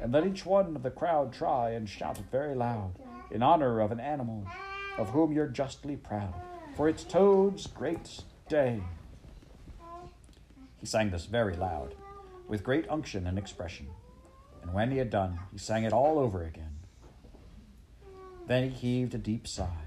and 0.00 0.12
let 0.12 0.24
each 0.24 0.46
one 0.46 0.76
of 0.76 0.84
the 0.84 0.90
crowd 0.92 1.32
try 1.32 1.70
and 1.70 1.88
shout 1.88 2.20
it 2.20 2.26
very 2.30 2.54
loud 2.54 2.92
in 3.32 3.42
honor 3.42 3.80
of 3.80 3.90
an 3.90 3.98
animal 3.98 4.46
of 4.96 5.10
whom 5.10 5.32
you're 5.32 5.48
justly 5.48 5.96
proud 5.96 6.34
for 6.80 6.88
it's 6.88 7.04
Toad's 7.04 7.66
great 7.66 8.22
day. 8.50 8.82
He 10.78 10.86
sang 10.86 11.10
this 11.10 11.26
very 11.26 11.54
loud, 11.54 11.94
with 12.48 12.64
great 12.64 12.84
unction 12.90 13.26
and 13.26 13.38
expression, 13.38 13.86
and 14.62 14.74
when 14.74 14.90
he 14.90 14.98
had 14.98 15.08
done, 15.08 15.38
he 15.52 15.58
sang 15.58 15.84
it 15.84 15.92
all 15.92 16.18
over 16.18 16.42
again. 16.42 16.76
Then 18.48 18.68
he 18.68 18.70
heaved 18.70 19.14
a 19.14 19.18
deep 19.18 19.46
sigh, 19.46 19.86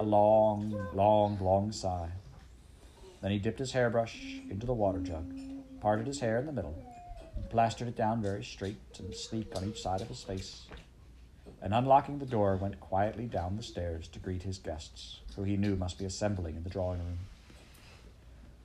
a 0.00 0.02
long, 0.02 0.88
long, 0.92 1.38
long 1.40 1.70
sigh. 1.70 2.10
Then 3.20 3.30
he 3.30 3.38
dipped 3.38 3.60
his 3.60 3.72
hairbrush 3.72 4.20
into 4.50 4.66
the 4.66 4.74
water 4.74 4.98
jug, 4.98 5.32
parted 5.80 6.08
his 6.08 6.18
hair 6.18 6.38
in 6.38 6.46
the 6.46 6.52
middle, 6.52 6.76
and 7.36 7.48
plastered 7.48 7.86
it 7.86 7.96
down 7.96 8.20
very 8.20 8.42
straight 8.42 8.98
and 8.98 9.14
sleek 9.14 9.54
on 9.54 9.68
each 9.68 9.80
side 9.80 10.00
of 10.00 10.08
his 10.08 10.24
face 10.24 10.66
and 11.62 11.72
unlocking 11.72 12.18
the 12.18 12.26
door, 12.26 12.56
went 12.56 12.80
quietly 12.80 13.26
down 13.26 13.56
the 13.56 13.62
stairs 13.62 14.08
to 14.08 14.18
greet 14.18 14.42
his 14.42 14.58
guests, 14.58 15.20
who 15.36 15.44
he 15.44 15.56
knew 15.56 15.76
must 15.76 15.96
be 15.96 16.04
assembling 16.04 16.56
in 16.56 16.64
the 16.64 16.70
drawing 16.70 16.98
room. 16.98 17.18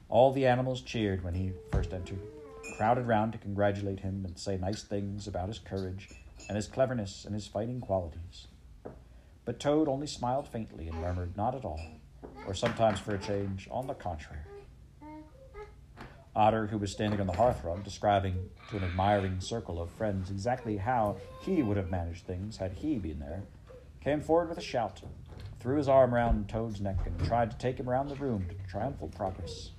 All 0.10 0.32
the 0.32 0.46
animals 0.46 0.82
cheered 0.82 1.24
when 1.24 1.34
he 1.34 1.52
first 1.72 1.94
entered, 1.94 2.22
crowded 2.78 3.08
round 3.08 3.34
to 3.34 3.38
congratulate 3.38 4.00
him 4.00 4.24
and 4.26 4.40
say 4.40 4.58
nice 4.58 4.84
things 4.84 5.28
about 5.28 5.50
his 5.50 5.60
courage 5.60 6.10
and 6.48 6.56
his 6.56 6.68
cleverness 6.68 7.26
and 7.26 7.34
his 7.34 7.48
fighting 7.48 7.82
qualities. 7.82 8.48
But 9.44 9.60
Toad 9.60 9.90
only 9.90 10.08
smiled 10.08 10.48
faintly 10.48 10.88
and 10.88 11.02
murmured, 11.02 11.36
Not 11.36 11.56
at 11.56 11.66
all, 11.66 11.82
or 12.48 12.54
sometimes 12.54 13.00
for 13.00 13.16
a 13.16 13.20
change, 13.20 13.68
on 13.70 13.88
the 13.88 13.94
contrary. 13.94 14.42
Otter, 16.34 16.68
who 16.68 16.78
was 16.78 16.92
standing 16.92 17.20
on 17.20 17.28
the 17.28 17.34
hearthrug, 17.34 17.84
describing 17.84 18.50
to 18.70 18.78
an 18.78 18.84
admiring 18.84 19.42
circle 19.42 19.82
of 19.82 19.90
friends 19.90 20.30
exactly 20.30 20.78
how 20.78 21.18
he 21.42 21.62
would 21.64 21.78
have 21.78 21.90
managed 21.90 22.26
things 22.26 22.58
had 22.58 22.74
he 22.74 22.98
been 22.98 23.20
there, 23.20 23.44
came 24.02 24.22
forward 24.22 24.48
with 24.48 24.58
a 24.58 24.62
shout, 24.62 25.02
threw 25.60 25.78
his 25.78 25.90
arm 25.90 26.14
round 26.14 26.48
Toad's 26.48 26.80
neck, 26.80 27.00
and 27.06 27.20
tried 27.26 27.52
to 27.52 27.58
take 27.58 27.78
him 27.80 27.90
round 27.90 28.10
the 28.10 28.16
room 28.16 28.46
to 28.48 28.72
triumphal 28.72 29.10
progress. 29.10 29.72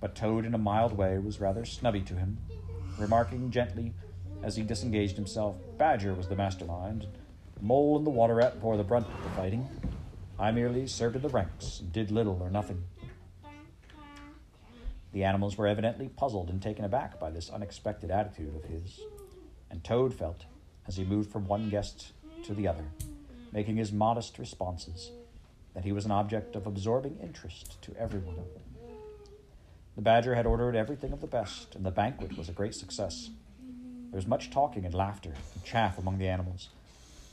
But 0.00 0.14
Toad, 0.14 0.46
in 0.46 0.54
a 0.54 0.58
mild 0.58 0.96
way, 0.96 1.18
was 1.18 1.40
rather 1.40 1.64
snubby 1.64 2.00
to 2.02 2.14
him, 2.14 2.38
remarking 2.98 3.50
gently 3.50 3.92
as 4.42 4.56
he 4.56 4.62
disengaged 4.62 5.16
himself, 5.16 5.56
Badger 5.76 6.14
was 6.14 6.28
the 6.28 6.36
mastermind. 6.36 7.06
Mole 7.60 7.98
and 7.98 8.06
the 8.06 8.10
water 8.10 8.36
rat 8.36 8.60
bore 8.60 8.78
the 8.78 8.84
brunt 8.84 9.06
of 9.06 9.22
the 9.22 9.30
fighting. 9.30 9.68
I 10.38 10.50
merely 10.50 10.86
served 10.86 11.16
in 11.16 11.22
the 11.22 11.28
ranks 11.28 11.80
and 11.80 11.92
did 11.92 12.10
little 12.10 12.42
or 12.42 12.50
nothing. 12.50 12.84
The 15.12 15.24
animals 15.24 15.58
were 15.58 15.66
evidently 15.66 16.08
puzzled 16.08 16.48
and 16.48 16.62
taken 16.62 16.84
aback 16.84 17.20
by 17.20 17.30
this 17.30 17.50
unexpected 17.50 18.10
attitude 18.10 18.54
of 18.56 18.64
his, 18.64 19.00
and 19.70 19.84
Toad 19.84 20.14
felt, 20.14 20.44
as 20.86 20.96
he 20.96 21.04
moved 21.04 21.30
from 21.30 21.46
one 21.46 21.68
guest 21.68 22.12
to 22.44 22.54
the 22.54 22.66
other, 22.68 22.84
making 23.52 23.76
his 23.76 23.92
modest 23.92 24.38
responses, 24.38 25.10
that 25.74 25.84
he 25.84 25.92
was 25.92 26.06
an 26.06 26.12
object 26.12 26.56
of 26.56 26.66
absorbing 26.66 27.18
interest 27.20 27.82
to 27.82 27.94
everyone. 27.96 28.36
The 29.96 30.02
Badger 30.02 30.34
had 30.34 30.46
ordered 30.46 30.76
everything 30.76 31.12
of 31.12 31.20
the 31.20 31.26
best, 31.26 31.74
and 31.74 31.84
the 31.84 31.90
banquet 31.90 32.38
was 32.38 32.48
a 32.48 32.52
great 32.52 32.74
success. 32.74 33.30
There 34.10 34.16
was 34.16 34.26
much 34.26 34.50
talking 34.50 34.84
and 34.84 34.94
laughter 34.94 35.34
and 35.54 35.64
chaff 35.64 35.98
among 35.98 36.18
the 36.18 36.28
animals. 36.28 36.70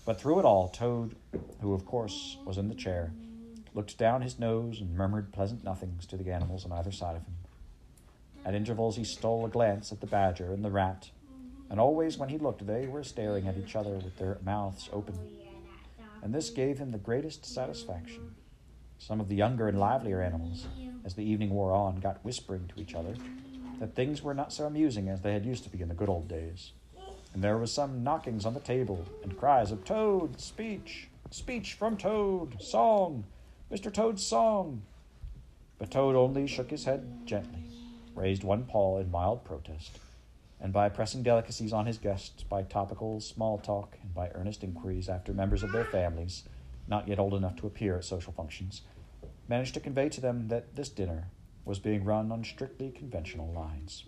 But 0.05 0.19
through 0.19 0.39
it 0.39 0.45
all, 0.45 0.67
Toad, 0.69 1.15
who 1.61 1.73
of 1.73 1.85
course 1.85 2.37
was 2.45 2.57
in 2.57 2.67
the 2.67 2.75
chair, 2.75 3.11
looked 3.73 3.97
down 3.97 4.21
his 4.21 4.39
nose 4.39 4.81
and 4.81 4.95
murmured 4.95 5.31
pleasant 5.31 5.63
nothings 5.63 6.05
to 6.07 6.17
the 6.17 6.31
animals 6.31 6.65
on 6.65 6.71
either 6.71 6.91
side 6.91 7.15
of 7.15 7.23
him. 7.23 7.35
At 8.45 8.55
intervals, 8.55 8.95
he 8.95 9.03
stole 9.03 9.45
a 9.45 9.49
glance 9.49 9.91
at 9.91 10.01
the 10.01 10.07
badger 10.07 10.53
and 10.53 10.63
the 10.63 10.71
rat, 10.71 11.09
and 11.69 11.79
always 11.79 12.17
when 12.17 12.29
he 12.29 12.37
looked, 12.37 12.65
they 12.65 12.87
were 12.87 13.03
staring 13.03 13.47
at 13.47 13.57
each 13.57 13.75
other 13.75 13.95
with 13.95 14.17
their 14.17 14.37
mouths 14.43 14.89
open. 14.93 15.19
And 16.23 16.33
this 16.33 16.49
gave 16.49 16.77
him 16.79 16.91
the 16.91 16.97
greatest 16.97 17.45
satisfaction. 17.45 18.35
Some 18.99 19.19
of 19.19 19.29
the 19.29 19.35
younger 19.35 19.67
and 19.67 19.79
livelier 19.79 20.21
animals, 20.21 20.67
as 21.05 21.13
the 21.13 21.23
evening 21.23 21.51
wore 21.51 21.71
on, 21.71 21.99
got 21.99 22.23
whispering 22.25 22.67
to 22.67 22.81
each 22.81 22.95
other 22.95 23.13
that 23.79 23.95
things 23.95 24.23
were 24.23 24.33
not 24.33 24.51
so 24.51 24.65
amusing 24.65 25.07
as 25.07 25.21
they 25.21 25.33
had 25.33 25.45
used 25.45 25.63
to 25.63 25.69
be 25.69 25.81
in 25.81 25.87
the 25.87 25.95
good 25.95 26.09
old 26.09 26.27
days. 26.27 26.71
And 27.33 27.43
there 27.43 27.57
was 27.57 27.71
some 27.71 28.03
knockings 28.03 28.45
on 28.45 28.53
the 28.53 28.59
table 28.59 29.05
and 29.23 29.37
cries 29.37 29.71
of 29.71 29.85
Toad, 29.85 30.39
speech, 30.41 31.09
speech 31.29 31.73
from 31.73 31.97
Toad, 31.97 32.61
song, 32.61 33.25
Mr. 33.71 33.93
Toad's 33.93 34.25
song. 34.25 34.81
But 35.77 35.91
Toad 35.91 36.15
only 36.15 36.47
shook 36.47 36.71
his 36.71 36.85
head 36.85 37.05
gently, 37.25 37.63
raised 38.15 38.43
one 38.43 38.65
paw 38.65 38.97
in 38.97 39.11
mild 39.11 39.43
protest, 39.43 39.99
and 40.59 40.73
by 40.73 40.89
pressing 40.89 41.21
delicacies 41.21 41.73
on 41.73 41.85
his 41.85 41.99
guests, 41.99 42.41
by 42.43 42.63
topical 42.63 43.19
small 43.19 43.59
talk, 43.59 43.95
and 44.01 44.13
by 44.15 44.29
earnest 44.33 44.63
inquiries 44.63 45.07
after 45.07 45.33
members 45.33 45.61
of 45.61 45.71
their 45.71 45.85
families, 45.85 46.43
not 46.87 47.07
yet 47.07 47.19
old 47.19 47.33
enough 47.33 47.55
to 47.57 47.67
appear 47.67 47.97
at 47.97 48.05
social 48.05 48.33
functions, 48.33 48.81
managed 49.47 49.73
to 49.73 49.79
convey 49.79 50.09
to 50.09 50.21
them 50.21 50.47
that 50.47 50.75
this 50.75 50.89
dinner 50.89 51.29
was 51.65 51.79
being 51.79 52.03
run 52.03 52.31
on 52.31 52.43
strictly 52.43 52.91
conventional 52.91 53.51
lines. 53.51 54.05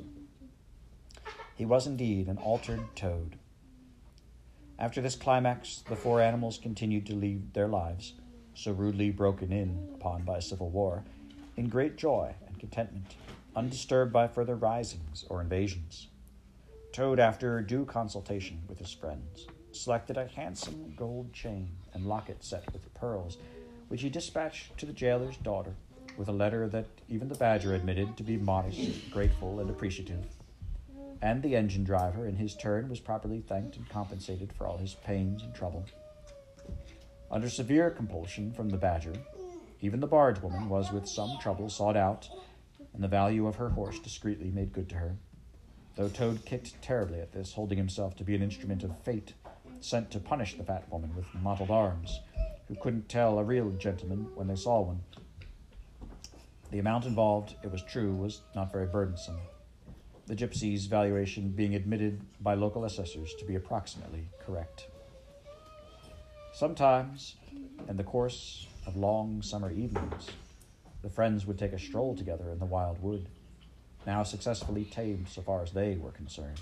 He 1.55 1.65
was 1.65 1.85
indeed 1.85 2.27
an 2.27 2.37
altered 2.37 2.81
toad. 2.95 3.35
After 4.77 5.01
this 5.01 5.17
climax, 5.17 5.83
the 5.89 5.95
four 5.95 6.21
animals 6.21 6.57
continued 6.57 7.05
to 7.07 7.15
lead 7.15 7.53
their 7.53 7.67
lives, 7.67 8.13
so 8.53 8.71
rudely 8.71 9.11
broken 9.11 9.51
in 9.51 9.89
upon 9.93 10.23
by 10.23 10.39
civil 10.39 10.69
war, 10.69 11.03
in 11.57 11.67
great 11.67 11.97
joy 11.97 12.33
and 12.47 12.57
contentment, 12.57 13.15
undisturbed 13.57 14.13
by 14.13 14.27
further 14.27 14.55
risings 14.55 15.25
or 15.29 15.41
invasions. 15.41 16.07
Toad, 16.93 17.19
after 17.19 17.61
due 17.61 17.83
consultation 17.83 18.61
with 18.69 18.79
his 18.79 18.93
friends, 18.93 19.47
selected 19.71 20.17
a 20.17 20.27
handsome 20.27 20.93
gold 20.97 21.34
chain 21.34 21.69
and 21.93 22.05
locket 22.05 22.43
set 22.43 22.71
with 22.73 22.93
pearls, 22.93 23.38
which 23.88 24.01
he 24.01 24.10
dispatched 24.10 24.77
to 24.77 24.86
the 24.86 24.93
jailer's 24.93 25.38
daughter 25.38 25.75
with 26.17 26.27
a 26.27 26.34
letter 26.34 26.67
that 26.67 26.86
even 27.08 27.29
the 27.29 27.36
badger 27.36 27.73
admitted 27.73 28.17
to 28.17 28.23
be 28.23 28.38
modest, 28.38 29.10
grateful, 29.10 29.60
and 29.60 29.69
appreciative. 29.69 30.25
And 31.21 31.41
the 31.41 31.55
engine 31.55 31.84
driver, 31.84 32.27
in 32.27 32.36
his 32.36 32.55
turn, 32.55 32.89
was 32.89 32.99
properly 32.99 33.41
thanked 33.41 33.77
and 33.77 33.88
compensated 33.89 34.51
for 34.53 34.67
all 34.67 34.77
his 34.77 34.95
pains 34.95 35.43
and 35.43 35.53
trouble. 35.53 35.86
Under 37.32 37.49
severe 37.49 37.89
compulsion 37.89 38.51
from 38.51 38.69
the 38.69 38.77
badger, 38.77 39.13
even 39.82 39.99
the 39.99 40.08
barge 40.08 40.41
woman 40.41 40.67
was 40.67 40.91
with 40.91 41.08
some 41.08 41.38
trouble 41.39 41.69
sought 41.69 41.95
out, 41.95 42.27
and 42.93 43.03
the 43.03 43.08
value 43.08 43.47
of 43.47 43.55
her 43.55 43.69
horse 43.69 43.99
discreetly 43.99 44.51
made 44.51 44.73
good 44.73 44.89
to 44.89 44.95
her. 44.95 45.15
Though 45.95 46.10
Toad 46.10 46.45
kicked 46.45 46.82
terribly 46.82 47.19
at 47.19 47.32
this, 47.32 47.53
holding 47.53 47.77
himself 47.77 48.15
to 48.17 48.23
be 48.23 48.36
an 48.36 48.41
instrument 48.41 48.84
of 48.84 48.97
fate, 49.03 49.34
sent 49.81 50.11
to 50.11 50.19
punish 50.19 50.57
the 50.57 50.63
fat 50.63 50.89
woman 50.91 51.15
with 51.15 51.25
mottled 51.41 51.71
arms, 51.71 52.19
who 52.67 52.75
couldn't 52.75 53.09
tell 53.09 53.39
a 53.39 53.43
real 53.43 53.71
gentleman 53.71 54.27
when 54.35 54.47
they 54.47 54.55
saw 54.55 54.81
one. 54.81 55.01
The 56.71 56.79
amount 56.79 57.05
involved, 57.05 57.55
it 57.63 57.71
was 57.71 57.81
true, 57.83 58.13
was 58.13 58.41
not 58.55 58.71
very 58.71 58.85
burdensome, 58.85 59.39
the 60.29 60.35
gypsy's 60.35 60.85
valuation 60.85 61.49
being 61.49 61.73
admitted 61.73 62.21
by 62.39 62.53
local 62.53 62.85
assessors 62.85 63.33
to 63.39 63.45
be 63.45 63.55
approximately 63.55 64.29
correct. 64.45 64.85
Sometimes, 66.53 67.35
in 67.87 67.97
the 67.97 68.03
course 68.03 68.67
of 68.85 68.95
long 68.95 69.41
summer 69.41 69.71
evenings, 69.71 70.29
the 71.01 71.09
friends 71.09 71.47
would 71.47 71.57
take 71.57 71.73
a 71.73 71.79
stroll 71.79 72.15
together 72.15 72.51
in 72.51 72.59
the 72.59 72.65
wild 72.65 73.01
wood, 73.01 73.27
now 74.05 74.21
successfully 74.21 74.85
tamed 74.85 75.27
so 75.27 75.41
far 75.41 75.63
as 75.63 75.71
they 75.71 75.95
were 75.95 76.11
concerned. 76.11 76.59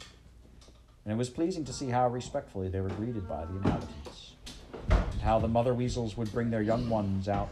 And 1.07 1.13
it 1.13 1.17
was 1.17 1.29
pleasing 1.29 1.63
to 1.63 1.71
see 1.71 1.87
how 1.87 2.09
respectfully 2.09 2.67
they 2.67 2.81
were 2.81 2.89
greeted 2.89 3.29
by 3.29 3.45
the 3.45 3.55
inhabitants, 3.55 4.33
and 4.89 5.21
how 5.21 5.39
the 5.39 5.47
mother 5.47 5.73
weasels 5.73 6.17
would 6.17 6.29
bring 6.33 6.49
their 6.49 6.61
young 6.61 6.89
ones 6.89 7.29
out 7.29 7.47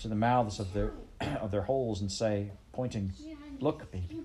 to 0.00 0.08
the 0.08 0.16
mouths 0.16 0.58
of 0.58 0.72
their 0.72 0.90
of 1.40 1.52
their 1.52 1.62
holes 1.62 2.00
and 2.00 2.10
say, 2.10 2.50
pointing, 2.72 3.12
Look, 3.60 3.92
baby, 3.92 4.24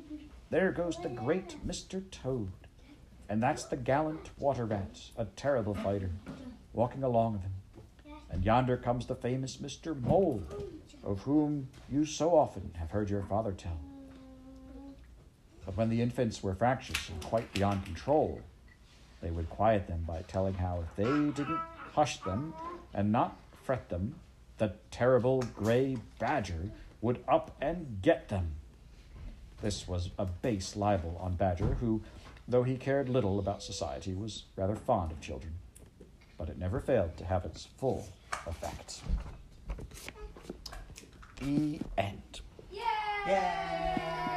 there 0.50 0.72
goes 0.72 0.98
the 0.98 1.10
great 1.10 1.58
Mr. 1.64 2.02
Toad. 2.10 2.50
And 3.30 3.42
that's 3.42 3.66
the 3.66 3.78
gallant 3.78 4.32
water 4.40 4.66
rat, 4.66 5.00
a 5.16 5.26
terrible 5.26 5.76
fighter, 5.76 6.10
walking 6.74 7.04
along 7.04 7.36
of 7.36 7.42
him. 7.44 7.54
And 8.32 8.44
yonder 8.44 8.78
comes 8.78 9.06
the 9.06 9.14
famous 9.14 9.58
Mr. 9.58 9.96
Mole, 10.02 10.42
of 11.04 11.22
whom 11.22 11.68
you 11.88 12.04
so 12.04 12.36
often 12.36 12.72
have 12.80 12.90
heard 12.90 13.12
your 13.12 13.22
father 13.22 13.52
tell. 13.52 13.80
But 15.68 15.78
when 15.78 15.90
the 15.90 16.02
infants 16.02 16.42
were 16.42 16.56
fractious 16.56 17.10
and 17.10 17.24
quite 17.24 17.54
beyond 17.54 17.86
control, 17.86 18.42
they 19.22 19.32
would 19.32 19.50
quiet 19.50 19.88
them 19.88 20.04
by 20.08 20.22
telling 20.24 20.56
how 20.56 20.84
if 20.84 20.96
they 20.96 21.04
didn't 21.04 21.60
hush 21.94 22.18
them 22.22 22.54
and 22.94 23.12
not 23.12 23.38
fret 23.64 23.90
them, 23.90 24.16
the 24.58 24.74
terrible 24.90 25.42
gray 25.56 25.98
badger 26.20 26.70
would 27.02 27.24
up 27.28 27.56
and 27.62 28.00
get 28.02 28.30
them. 28.30 28.52
This 29.62 29.88
was 29.88 30.10
a 30.18 30.26
base 30.26 30.76
libel 30.76 31.18
on 31.22 31.36
Badger, 31.36 31.76
who, 31.76 32.02
though 32.48 32.64
he 32.64 32.78
cared 32.78 33.10
little 33.10 33.38
about 33.38 33.62
society, 33.62 34.14
was 34.14 34.44
rather 34.56 34.76
fond 34.76 35.12
of 35.12 35.22
children. 35.22 35.54
But 36.38 36.50
it 36.50 36.58
never 36.58 36.80
failed 36.80 37.16
to 37.18 37.26
have 37.26 37.46
its 37.46 37.68
full 37.78 38.08
effect. 38.48 39.02
The 41.40 41.80
end. 41.98 42.42
Yay! 42.72 44.31